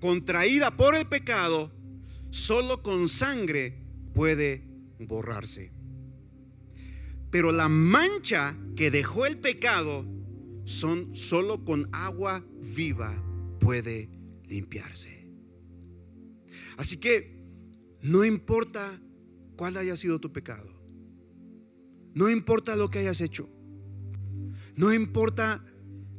contraída 0.00 0.70
por 0.76 0.94
el 0.94 1.06
pecado 1.06 1.72
solo 2.30 2.82
con 2.82 3.08
sangre 3.08 3.78
puede 4.14 4.64
borrarse. 5.00 5.72
Pero 7.32 7.50
la 7.50 7.70
mancha 7.70 8.54
que 8.76 8.90
dejó 8.90 9.24
el 9.24 9.38
pecado 9.38 10.06
son 10.64 11.16
solo 11.16 11.64
con 11.64 11.88
agua 11.90 12.44
viva 12.60 13.24
puede 13.58 14.10
limpiarse. 14.44 15.26
Así 16.76 16.98
que 16.98 17.42
no 18.02 18.26
importa 18.26 19.00
cuál 19.56 19.78
haya 19.78 19.96
sido 19.96 20.20
tu 20.20 20.30
pecado. 20.30 20.78
No 22.14 22.28
importa 22.28 22.76
lo 22.76 22.90
que 22.90 22.98
hayas 22.98 23.22
hecho. 23.22 23.48
No 24.76 24.92
importa 24.92 25.64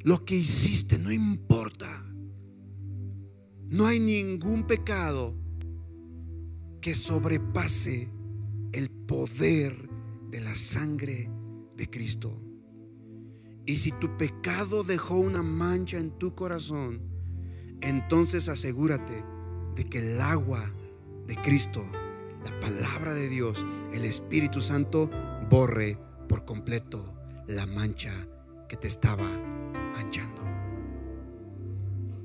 lo 0.03 0.25
que 0.25 0.35
hiciste, 0.35 0.97
no 0.97 1.11
importa. 1.11 2.11
No 3.69 3.85
hay 3.85 3.99
ningún 3.99 4.65
pecado 4.65 5.35
que 6.81 6.95
sobrepase 6.95 8.09
el 8.71 8.89
poder 8.89 9.82
de 10.33 10.41
la 10.41 10.55
sangre 10.55 11.29
de 11.77 11.87
Cristo. 11.91 12.41
Y 13.67 13.77
si 13.77 13.91
tu 13.91 14.17
pecado 14.17 14.83
dejó 14.83 15.17
una 15.17 15.43
mancha 15.43 15.99
en 15.99 16.17
tu 16.17 16.33
corazón, 16.33 17.03
entonces 17.81 18.49
asegúrate 18.49 19.23
de 19.75 19.83
que 19.83 19.99
el 19.99 20.19
agua 20.19 20.73
de 21.27 21.35
Cristo, 21.35 21.85
la 22.43 22.59
palabra 22.59 23.13
de 23.13 23.29
Dios, 23.29 23.63
el 23.93 24.05
Espíritu 24.05 24.59
Santo, 24.59 25.07
borre 25.51 25.99
por 26.27 26.45
completo 26.45 27.13
la 27.45 27.67
mancha 27.67 28.11
que 28.67 28.75
te 28.75 28.87
estaba 28.87 29.29
manchando. 29.93 30.41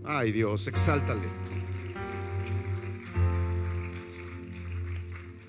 Ay 0.06 0.32
Dios, 0.32 0.66
exáltale. 0.66 1.28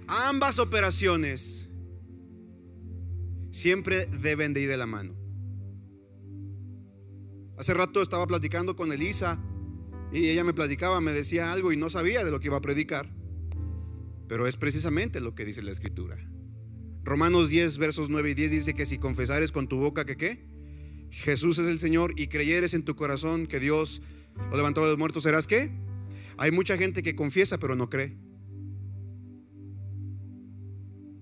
Ambas 0.07 0.59
operaciones 0.59 1.68
siempre 3.51 4.05
deben 4.07 4.53
de 4.53 4.61
ir 4.61 4.69
de 4.69 4.77
la 4.77 4.85
mano. 4.85 5.15
Hace 7.57 7.73
rato 7.73 8.01
estaba 8.01 8.25
platicando 8.25 8.75
con 8.75 8.91
Elisa 8.91 9.37
y 10.13 10.29
ella 10.29 10.43
me 10.43 10.53
platicaba, 10.53 11.01
me 11.01 11.11
decía 11.11 11.51
algo 11.51 11.71
y 11.71 11.77
no 11.77 11.89
sabía 11.89 12.23
de 12.23 12.31
lo 12.31 12.39
que 12.39 12.47
iba 12.47 12.57
a 12.57 12.61
predicar. 12.61 13.13
Pero 14.27 14.47
es 14.47 14.57
precisamente 14.57 15.19
lo 15.19 15.35
que 15.35 15.45
dice 15.45 15.61
la 15.61 15.71
escritura. 15.71 16.17
Romanos 17.03 17.49
10, 17.49 17.77
versos 17.77 18.09
9 18.09 18.31
y 18.31 18.33
10 18.33 18.51
dice 18.51 18.73
que 18.73 18.85
si 18.85 18.97
confesares 18.97 19.51
con 19.51 19.67
tu 19.67 19.77
boca 19.77 20.05
que 20.05 20.15
qué, 20.15 20.47
Jesús 21.09 21.57
es 21.57 21.67
el 21.67 21.79
Señor 21.79 22.13
y 22.15 22.27
creyeres 22.27 22.73
en 22.73 22.83
tu 22.83 22.95
corazón 22.95 23.47
que 23.47 23.59
Dios 23.59 24.01
lo 24.51 24.55
levantó 24.55 24.81
de 24.81 24.89
los 24.89 24.97
muertos, 24.97 25.23
serás 25.23 25.47
qué? 25.47 25.71
Hay 26.37 26.51
mucha 26.51 26.77
gente 26.77 27.03
que 27.03 27.15
confiesa 27.15 27.57
pero 27.57 27.75
no 27.75 27.89
cree. 27.89 28.17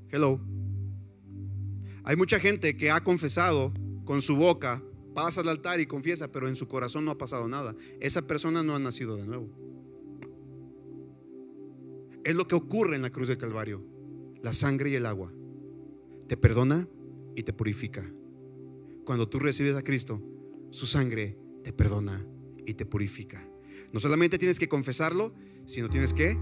Hello. 0.10 0.57
Hay 2.08 2.16
mucha 2.16 2.40
gente 2.40 2.78
que 2.78 2.90
ha 2.90 3.04
confesado 3.04 3.74
con 4.06 4.22
su 4.22 4.38
boca, 4.38 4.82
pasa 5.14 5.42
al 5.42 5.50
altar 5.50 5.82
y 5.82 5.88
confiesa, 5.88 6.32
pero 6.32 6.48
en 6.48 6.56
su 6.56 6.66
corazón 6.66 7.04
no 7.04 7.12
ha 7.12 7.18
pasado 7.18 7.50
nada. 7.50 7.76
Esa 8.00 8.22
persona 8.22 8.64
no 8.64 8.74
ha 8.74 8.80
nacido 8.80 9.18
de 9.18 9.28
nuevo. 9.28 9.50
Es 12.24 12.34
lo 12.34 12.48
que 12.48 12.56
ocurre 12.56 12.96
en 12.96 13.02
la 13.02 13.10
cruz 13.10 13.28
del 13.28 13.38
Calvario, 13.38 13.84
la 14.42 14.54
sangre 14.54 14.90
y 14.90 14.96
el 14.96 15.06
agua. 15.06 15.34
te 16.30 16.38
perdona 16.38 16.88
y 17.36 17.44
te 17.44 17.52
purifica. 17.52 18.10
Cuando 19.04 19.28
tú 19.28 19.40
recibes 19.40 19.76
a 19.76 19.84
Cristo, 19.84 20.24
su 20.72 20.86
sangre 20.86 21.38
te 21.62 21.74
perdona 21.74 22.26
y 22.66 22.74
te 22.76 22.86
purifica. 22.86 23.46
No 23.92 24.00
solamente 24.00 24.38
tienes 24.38 24.60
que 24.60 24.70
confesarlo, 24.70 25.34
sino 25.66 25.90
tienes 25.90 26.14
que 26.14 26.38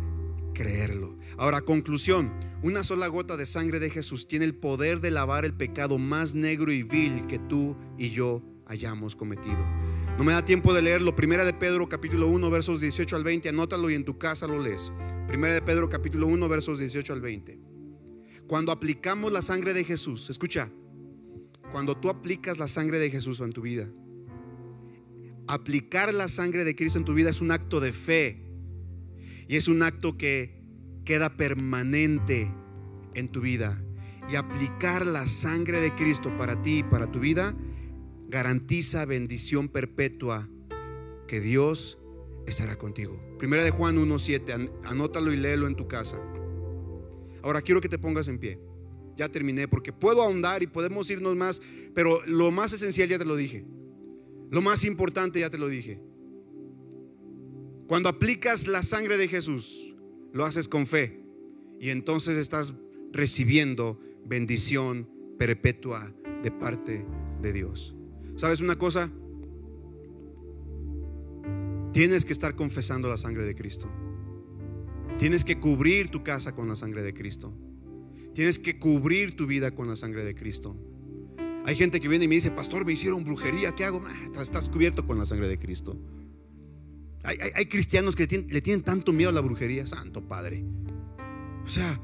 creerlo. 0.56 1.16
Ahora, 1.38 1.62
conclusión, 1.62 2.34
una 2.64 2.84
sola 2.84 3.06
gota 3.06 3.38
de 3.38 3.46
sangre 3.46 3.80
de 3.80 3.92
Jesús 3.92 4.28
tiene 4.28 4.46
el 4.46 4.56
poder 4.56 5.02
de 5.02 5.12
lavar 5.12 5.46
el 5.46 5.54
pecado 5.54 6.00
más 6.00 6.34
negro 6.34 6.72
y 6.72 6.82
vil 6.82 7.28
que 7.28 7.38
tú 7.38 7.78
y 8.00 8.10
yo 8.10 8.42
hayamos 8.66 9.16
cometido. 9.16 9.60
No 10.18 10.24
me 10.24 10.34
da 10.34 10.44
tiempo 10.44 10.74
de 10.74 10.82
leerlo. 10.82 11.16
Primera 11.16 11.46
de 11.46 11.54
Pedro 11.54 11.88
capítulo 11.88 12.28
1 12.28 12.50
versos 12.50 12.82
18 12.82 13.16
al 13.16 13.24
20. 13.24 13.50
Anótalo 13.50 13.92
y 13.92 13.94
en 13.94 14.06
tu 14.06 14.18
casa 14.18 14.48
lo 14.48 14.60
lees. 14.60 14.92
Primera 15.28 15.54
de 15.54 15.62
Pedro 15.62 15.90
capítulo 15.90 16.26
1 16.26 16.48
versos 16.50 16.80
18 16.80 17.14
al 17.14 17.22
20. 17.22 17.60
Cuando 18.48 18.72
aplicamos 18.72 19.32
la 19.32 19.42
sangre 19.42 19.74
de 19.74 19.84
Jesús, 19.84 20.30
escucha, 20.30 20.72
cuando 21.72 21.98
tú 21.98 22.10
aplicas 22.10 22.58
la 22.58 22.68
sangre 22.68 23.00
de 23.00 23.12
Jesús 23.12 23.40
en 23.42 23.52
tu 23.52 23.62
vida, 23.62 23.90
aplicar 25.48 26.14
la 26.14 26.28
sangre 26.28 26.64
de 26.64 26.76
Cristo 26.76 26.98
en 26.98 27.06
tu 27.06 27.14
vida 27.14 27.32
es 27.32 27.42
un 27.42 27.52
acto 27.52 27.80
de 27.80 27.92
fe 27.92 28.45
y 29.48 29.56
es 29.56 29.68
un 29.68 29.84
acto 29.84 30.18
que 30.18 30.62
queda 31.04 31.38
permanente 31.38 32.52
en 33.14 33.30
tu 33.30 33.42
vida. 33.42 33.82
Y 34.30 34.36
aplicar 34.36 35.06
la 35.06 35.28
sangre 35.28 35.80
de 35.80 35.94
Cristo 35.94 36.36
para 36.38 36.62
ti 36.62 36.80
y 36.80 36.84
para 36.84 37.12
tu 37.12 37.20
vida 37.20 37.56
garantiza 38.28 39.06
bendición 39.06 39.70
perpetua 39.70 40.50
que 41.28 41.40
Dios 41.40 42.00
estará 42.48 42.76
contigo. 42.76 43.22
Primera 43.38 43.64
de 43.64 43.72
Juan 43.72 43.98
1.7, 43.98 44.72
anótalo 44.84 45.32
y 45.32 45.38
léelo 45.38 45.68
en 45.68 45.76
tu 45.76 45.88
casa. 45.88 46.18
Ahora 47.44 47.62
quiero 47.62 47.82
que 47.82 47.90
te 47.90 48.00
pongas 48.00 48.28
en 48.28 48.40
pie. 48.40 48.60
Ya 49.16 49.30
terminé 49.30 49.68
porque 49.68 49.94
puedo 49.94 50.24
ahondar 50.24 50.64
y 50.64 50.68
podemos 50.68 51.10
irnos 51.10 51.36
más, 51.36 51.62
pero 51.94 52.22
lo 52.26 52.52
más 52.52 52.74
esencial 52.74 53.08
ya 53.08 53.20
te 53.20 53.26
lo 53.26 53.36
dije. 53.36 53.66
Lo 54.50 54.62
más 54.62 54.84
importante 54.84 55.40
ya 55.40 55.50
te 55.50 55.58
lo 55.58 55.68
dije. 55.68 56.00
Cuando 57.88 58.10
aplicas 58.10 58.68
la 58.68 58.82
sangre 58.82 59.18
de 59.18 59.28
Jesús, 59.28 59.94
lo 60.34 60.46
haces 60.46 60.68
con 60.68 60.88
fe 60.88 61.22
y 61.80 61.90
entonces 61.90 62.36
estás 62.38 62.74
recibiendo 63.12 64.00
bendición 64.26 65.08
perpetua 65.38 66.12
de 66.42 66.52
parte 66.52 67.06
de 67.42 67.54
Dios. 67.54 67.96
¿Sabes 68.36 68.60
una 68.60 68.78
cosa? 68.78 69.12
Tienes 71.94 72.26
que 72.26 72.34
estar 72.34 72.56
confesando 72.56 73.08
la 73.08 73.18
sangre 73.18 73.46
de 73.46 73.54
Cristo. 73.54 73.88
Tienes 75.20 75.44
que 75.44 75.60
cubrir 75.60 76.10
tu 76.10 76.24
casa 76.24 76.54
con 76.56 76.68
la 76.68 76.76
sangre 76.76 77.04
de 77.04 77.14
Cristo. 77.14 77.54
Tienes 78.34 78.60
que 78.60 78.80
cubrir 78.80 79.36
tu 79.38 79.46
vida 79.46 79.72
con 79.72 79.88
la 79.88 79.96
sangre 79.96 80.26
de 80.26 80.34
Cristo. 80.34 80.76
Hay 81.66 81.76
gente 81.76 82.02
que 82.02 82.08
viene 82.08 82.26
y 82.26 82.28
me 82.28 82.36
dice, 82.36 82.52
pastor, 82.52 82.84
me 82.84 82.94
hicieron 82.94 83.24
brujería, 83.24 83.74
¿qué 83.74 83.86
hago? 83.86 84.02
Ah, 84.06 84.42
estás 84.42 84.70
cubierto 84.70 85.06
con 85.06 85.18
la 85.18 85.26
sangre 85.26 85.48
de 85.48 85.58
Cristo. 85.58 85.98
Hay, 87.26 87.66
cristianos 87.66 88.16
que 88.16 88.28
le 88.28 88.62
tienen, 88.62 88.84
tanto 88.84 89.12
miedo 89.12 89.32
a 89.32 89.34
la 89.34 89.42
brujería, 89.42 89.88
Santo 89.88 90.22
Padre. 90.22 90.64
O 91.66 91.70
sea, 91.70 92.00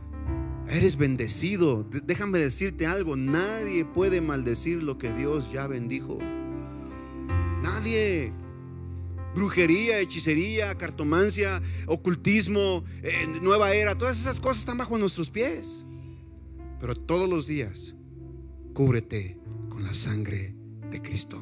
eres 0.67 0.97
bendecido. 0.97 1.87
Déjame 2.05 2.39
decirte 2.39 2.87
algo, 2.87 3.15
nadie 3.15 3.85
puede 3.85 4.19
maldecir 4.19 4.81
lo 4.81 4.97
que 4.97 5.13
Dios 5.13 5.51
ya 5.51 5.67
bendijo. 5.67 6.17
Nadie. 7.61 8.33
Brujería, 9.35 9.99
hechicería, 9.99 10.75
cartomancia, 10.75 11.61
ocultismo, 11.85 12.83
eh, 13.01 13.27
nueva 13.41 13.73
era, 13.73 13.97
todas 13.97 14.19
esas 14.19 14.41
cosas 14.41 14.59
están 14.59 14.77
bajo 14.77 14.97
nuestros 14.97 15.29
pies. 15.29 15.85
Pero 16.81 16.95
todos 16.95 17.29
los 17.29 17.47
días, 17.47 17.95
cúbrete 18.73 19.39
con 19.69 19.83
la 19.83 19.93
sangre 19.93 20.53
de 20.89 21.01
Cristo. 21.01 21.39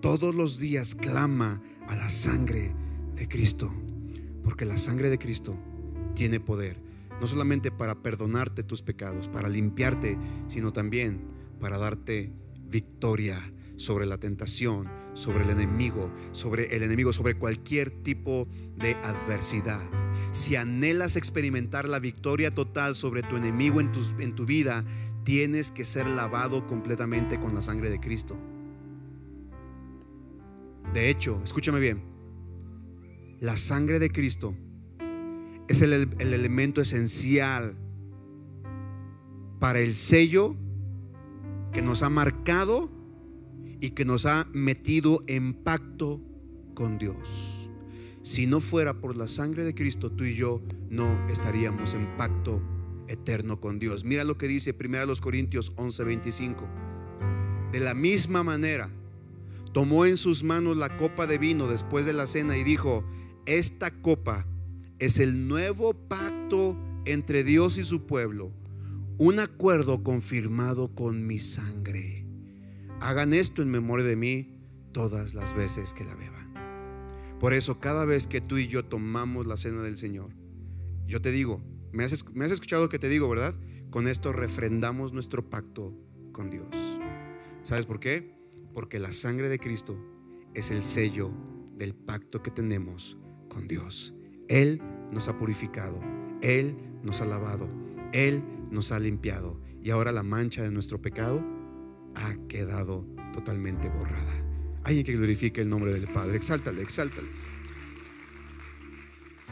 Todos 0.00 0.32
los 0.32 0.58
días 0.58 0.94
clama 0.94 1.60
a 1.88 1.96
la 1.96 2.08
sangre 2.08 2.72
de 3.22 3.28
Cristo. 3.28 3.72
Porque 4.42 4.64
la 4.64 4.76
sangre 4.76 5.08
de 5.08 5.16
Cristo 5.16 5.56
tiene 6.16 6.40
poder, 6.40 6.76
no 7.20 7.28
solamente 7.28 7.70
para 7.70 8.02
perdonarte 8.02 8.64
tus 8.64 8.82
pecados, 8.82 9.28
para 9.28 9.48
limpiarte, 9.48 10.18
sino 10.48 10.72
también 10.72 11.20
para 11.60 11.78
darte 11.78 12.32
victoria 12.68 13.40
sobre 13.76 14.06
la 14.06 14.18
tentación, 14.18 14.88
sobre 15.14 15.44
el 15.44 15.50
enemigo, 15.50 16.10
sobre 16.32 16.74
el 16.74 16.82
enemigo, 16.82 17.12
sobre 17.12 17.38
cualquier 17.38 17.92
tipo 17.92 18.48
de 18.76 18.94
adversidad. 19.04 19.88
Si 20.32 20.56
anhelas 20.56 21.14
experimentar 21.14 21.88
la 21.88 22.00
victoria 22.00 22.50
total 22.50 22.96
sobre 22.96 23.22
tu 23.22 23.36
enemigo 23.36 23.80
en 23.80 23.92
tu, 23.92 24.00
en 24.18 24.34
tu 24.34 24.46
vida, 24.46 24.84
tienes 25.22 25.70
que 25.70 25.84
ser 25.84 26.08
lavado 26.08 26.66
completamente 26.66 27.38
con 27.38 27.54
la 27.54 27.62
sangre 27.62 27.88
de 27.88 28.00
Cristo. 28.00 28.36
De 30.92 31.08
hecho, 31.08 31.40
escúchame 31.44 31.78
bien, 31.78 32.11
la 33.42 33.56
sangre 33.56 33.98
de 33.98 34.12
Cristo 34.12 34.54
es 35.66 35.82
el, 35.82 35.92
elemento 36.20 36.80
esencial 36.80 37.74
para 39.58 39.80
el 39.80 39.96
sello 39.96 40.54
que 41.72 41.82
nos 41.82 42.04
ha 42.04 42.08
marcado 42.08 42.88
y 43.80 43.90
que 43.90 44.04
nos 44.04 44.26
ha 44.26 44.46
metido 44.52 45.24
en 45.26 45.54
pacto 45.54 46.20
con 46.74 46.98
Dios. 46.98 47.68
Si 48.22 48.46
no 48.46 48.60
fuera 48.60 49.00
por 49.00 49.16
la 49.16 49.26
sangre 49.26 49.64
de 49.64 49.74
Cristo, 49.74 50.12
tú 50.12 50.22
y 50.22 50.36
yo 50.36 50.62
no 50.88 51.28
estaríamos 51.28 51.94
en 51.94 52.16
pacto 52.16 52.62
eterno 53.08 53.60
con 53.60 53.80
Dios. 53.80 54.04
Mira 54.04 54.22
lo 54.22 54.38
que 54.38 54.46
dice 54.46 54.72
1 54.72 55.20
Corintios 55.20 55.74
11:25. 55.74 56.62
De 57.72 57.80
la 57.80 57.94
misma 57.94 58.44
manera, 58.44 58.88
tomó 59.72 60.06
en 60.06 60.16
sus 60.16 60.44
manos 60.44 60.76
la 60.76 60.96
copa 60.96 61.26
de 61.26 61.38
vino 61.38 61.66
después 61.66 62.06
de 62.06 62.12
la 62.12 62.28
cena 62.28 62.56
y 62.56 62.62
dijo, 62.62 63.04
esta 63.46 63.90
copa 63.90 64.46
es 64.98 65.18
el 65.18 65.48
nuevo 65.48 65.94
pacto 65.94 66.76
entre 67.04 67.42
Dios 67.42 67.76
y 67.78 67.82
su 67.82 68.06
pueblo, 68.06 68.52
un 69.18 69.40
acuerdo 69.40 70.04
confirmado 70.04 70.94
con 70.94 71.26
mi 71.26 71.38
sangre. 71.38 72.24
Hagan 73.00 73.34
esto 73.34 73.62
en 73.62 73.70
memoria 73.70 74.06
de 74.06 74.16
mí 74.16 74.60
todas 74.92 75.34
las 75.34 75.56
veces 75.56 75.92
que 75.92 76.04
la 76.04 76.14
beban. 76.14 76.52
Por 77.40 77.52
eso 77.52 77.80
cada 77.80 78.04
vez 78.04 78.28
que 78.28 78.40
tú 78.40 78.58
y 78.58 78.68
yo 78.68 78.84
tomamos 78.84 79.46
la 79.46 79.56
cena 79.56 79.82
del 79.82 79.96
Señor, 79.96 80.30
yo 81.06 81.20
te 81.20 81.32
digo, 81.32 81.60
me 81.90 82.04
has, 82.04 82.24
me 82.32 82.44
has 82.44 82.52
escuchado 82.52 82.88
que 82.88 83.00
te 83.00 83.08
digo, 83.08 83.28
¿verdad? 83.28 83.56
Con 83.90 84.06
esto 84.06 84.32
refrendamos 84.32 85.12
nuestro 85.12 85.50
pacto 85.50 85.92
con 86.30 86.48
Dios. 86.48 86.68
¿Sabes 87.64 87.86
por 87.86 87.98
qué? 87.98 88.38
Porque 88.72 89.00
la 89.00 89.12
sangre 89.12 89.48
de 89.48 89.58
Cristo 89.58 89.98
es 90.54 90.70
el 90.70 90.84
sello 90.84 91.32
del 91.76 91.94
pacto 91.94 92.42
que 92.42 92.52
tenemos 92.52 93.18
con 93.52 93.68
Dios. 93.68 94.14
Él 94.48 94.80
nos 95.12 95.28
ha 95.28 95.38
purificado, 95.38 96.00
Él 96.40 96.74
nos 97.02 97.20
ha 97.20 97.26
lavado, 97.26 97.68
Él 98.12 98.42
nos 98.70 98.92
ha 98.92 98.98
limpiado 98.98 99.60
y 99.82 99.90
ahora 99.90 100.10
la 100.10 100.22
mancha 100.22 100.62
de 100.62 100.70
nuestro 100.70 101.02
pecado 101.02 101.44
ha 102.14 102.34
quedado 102.48 103.06
totalmente 103.34 103.88
borrada. 103.88 104.32
Alguien 104.84 105.04
que 105.04 105.16
glorifique 105.16 105.60
el 105.60 105.68
nombre 105.68 105.92
del 105.92 106.08
Padre, 106.08 106.36
exáltale, 106.36 106.82
exáltale. 106.82 107.28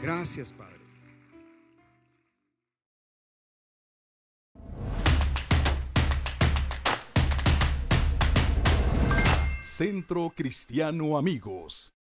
Gracias, 0.01 0.51
Padre. 0.51 0.71
Centro 9.61 10.31
Cristiano 10.35 11.17
Amigos. 11.17 11.93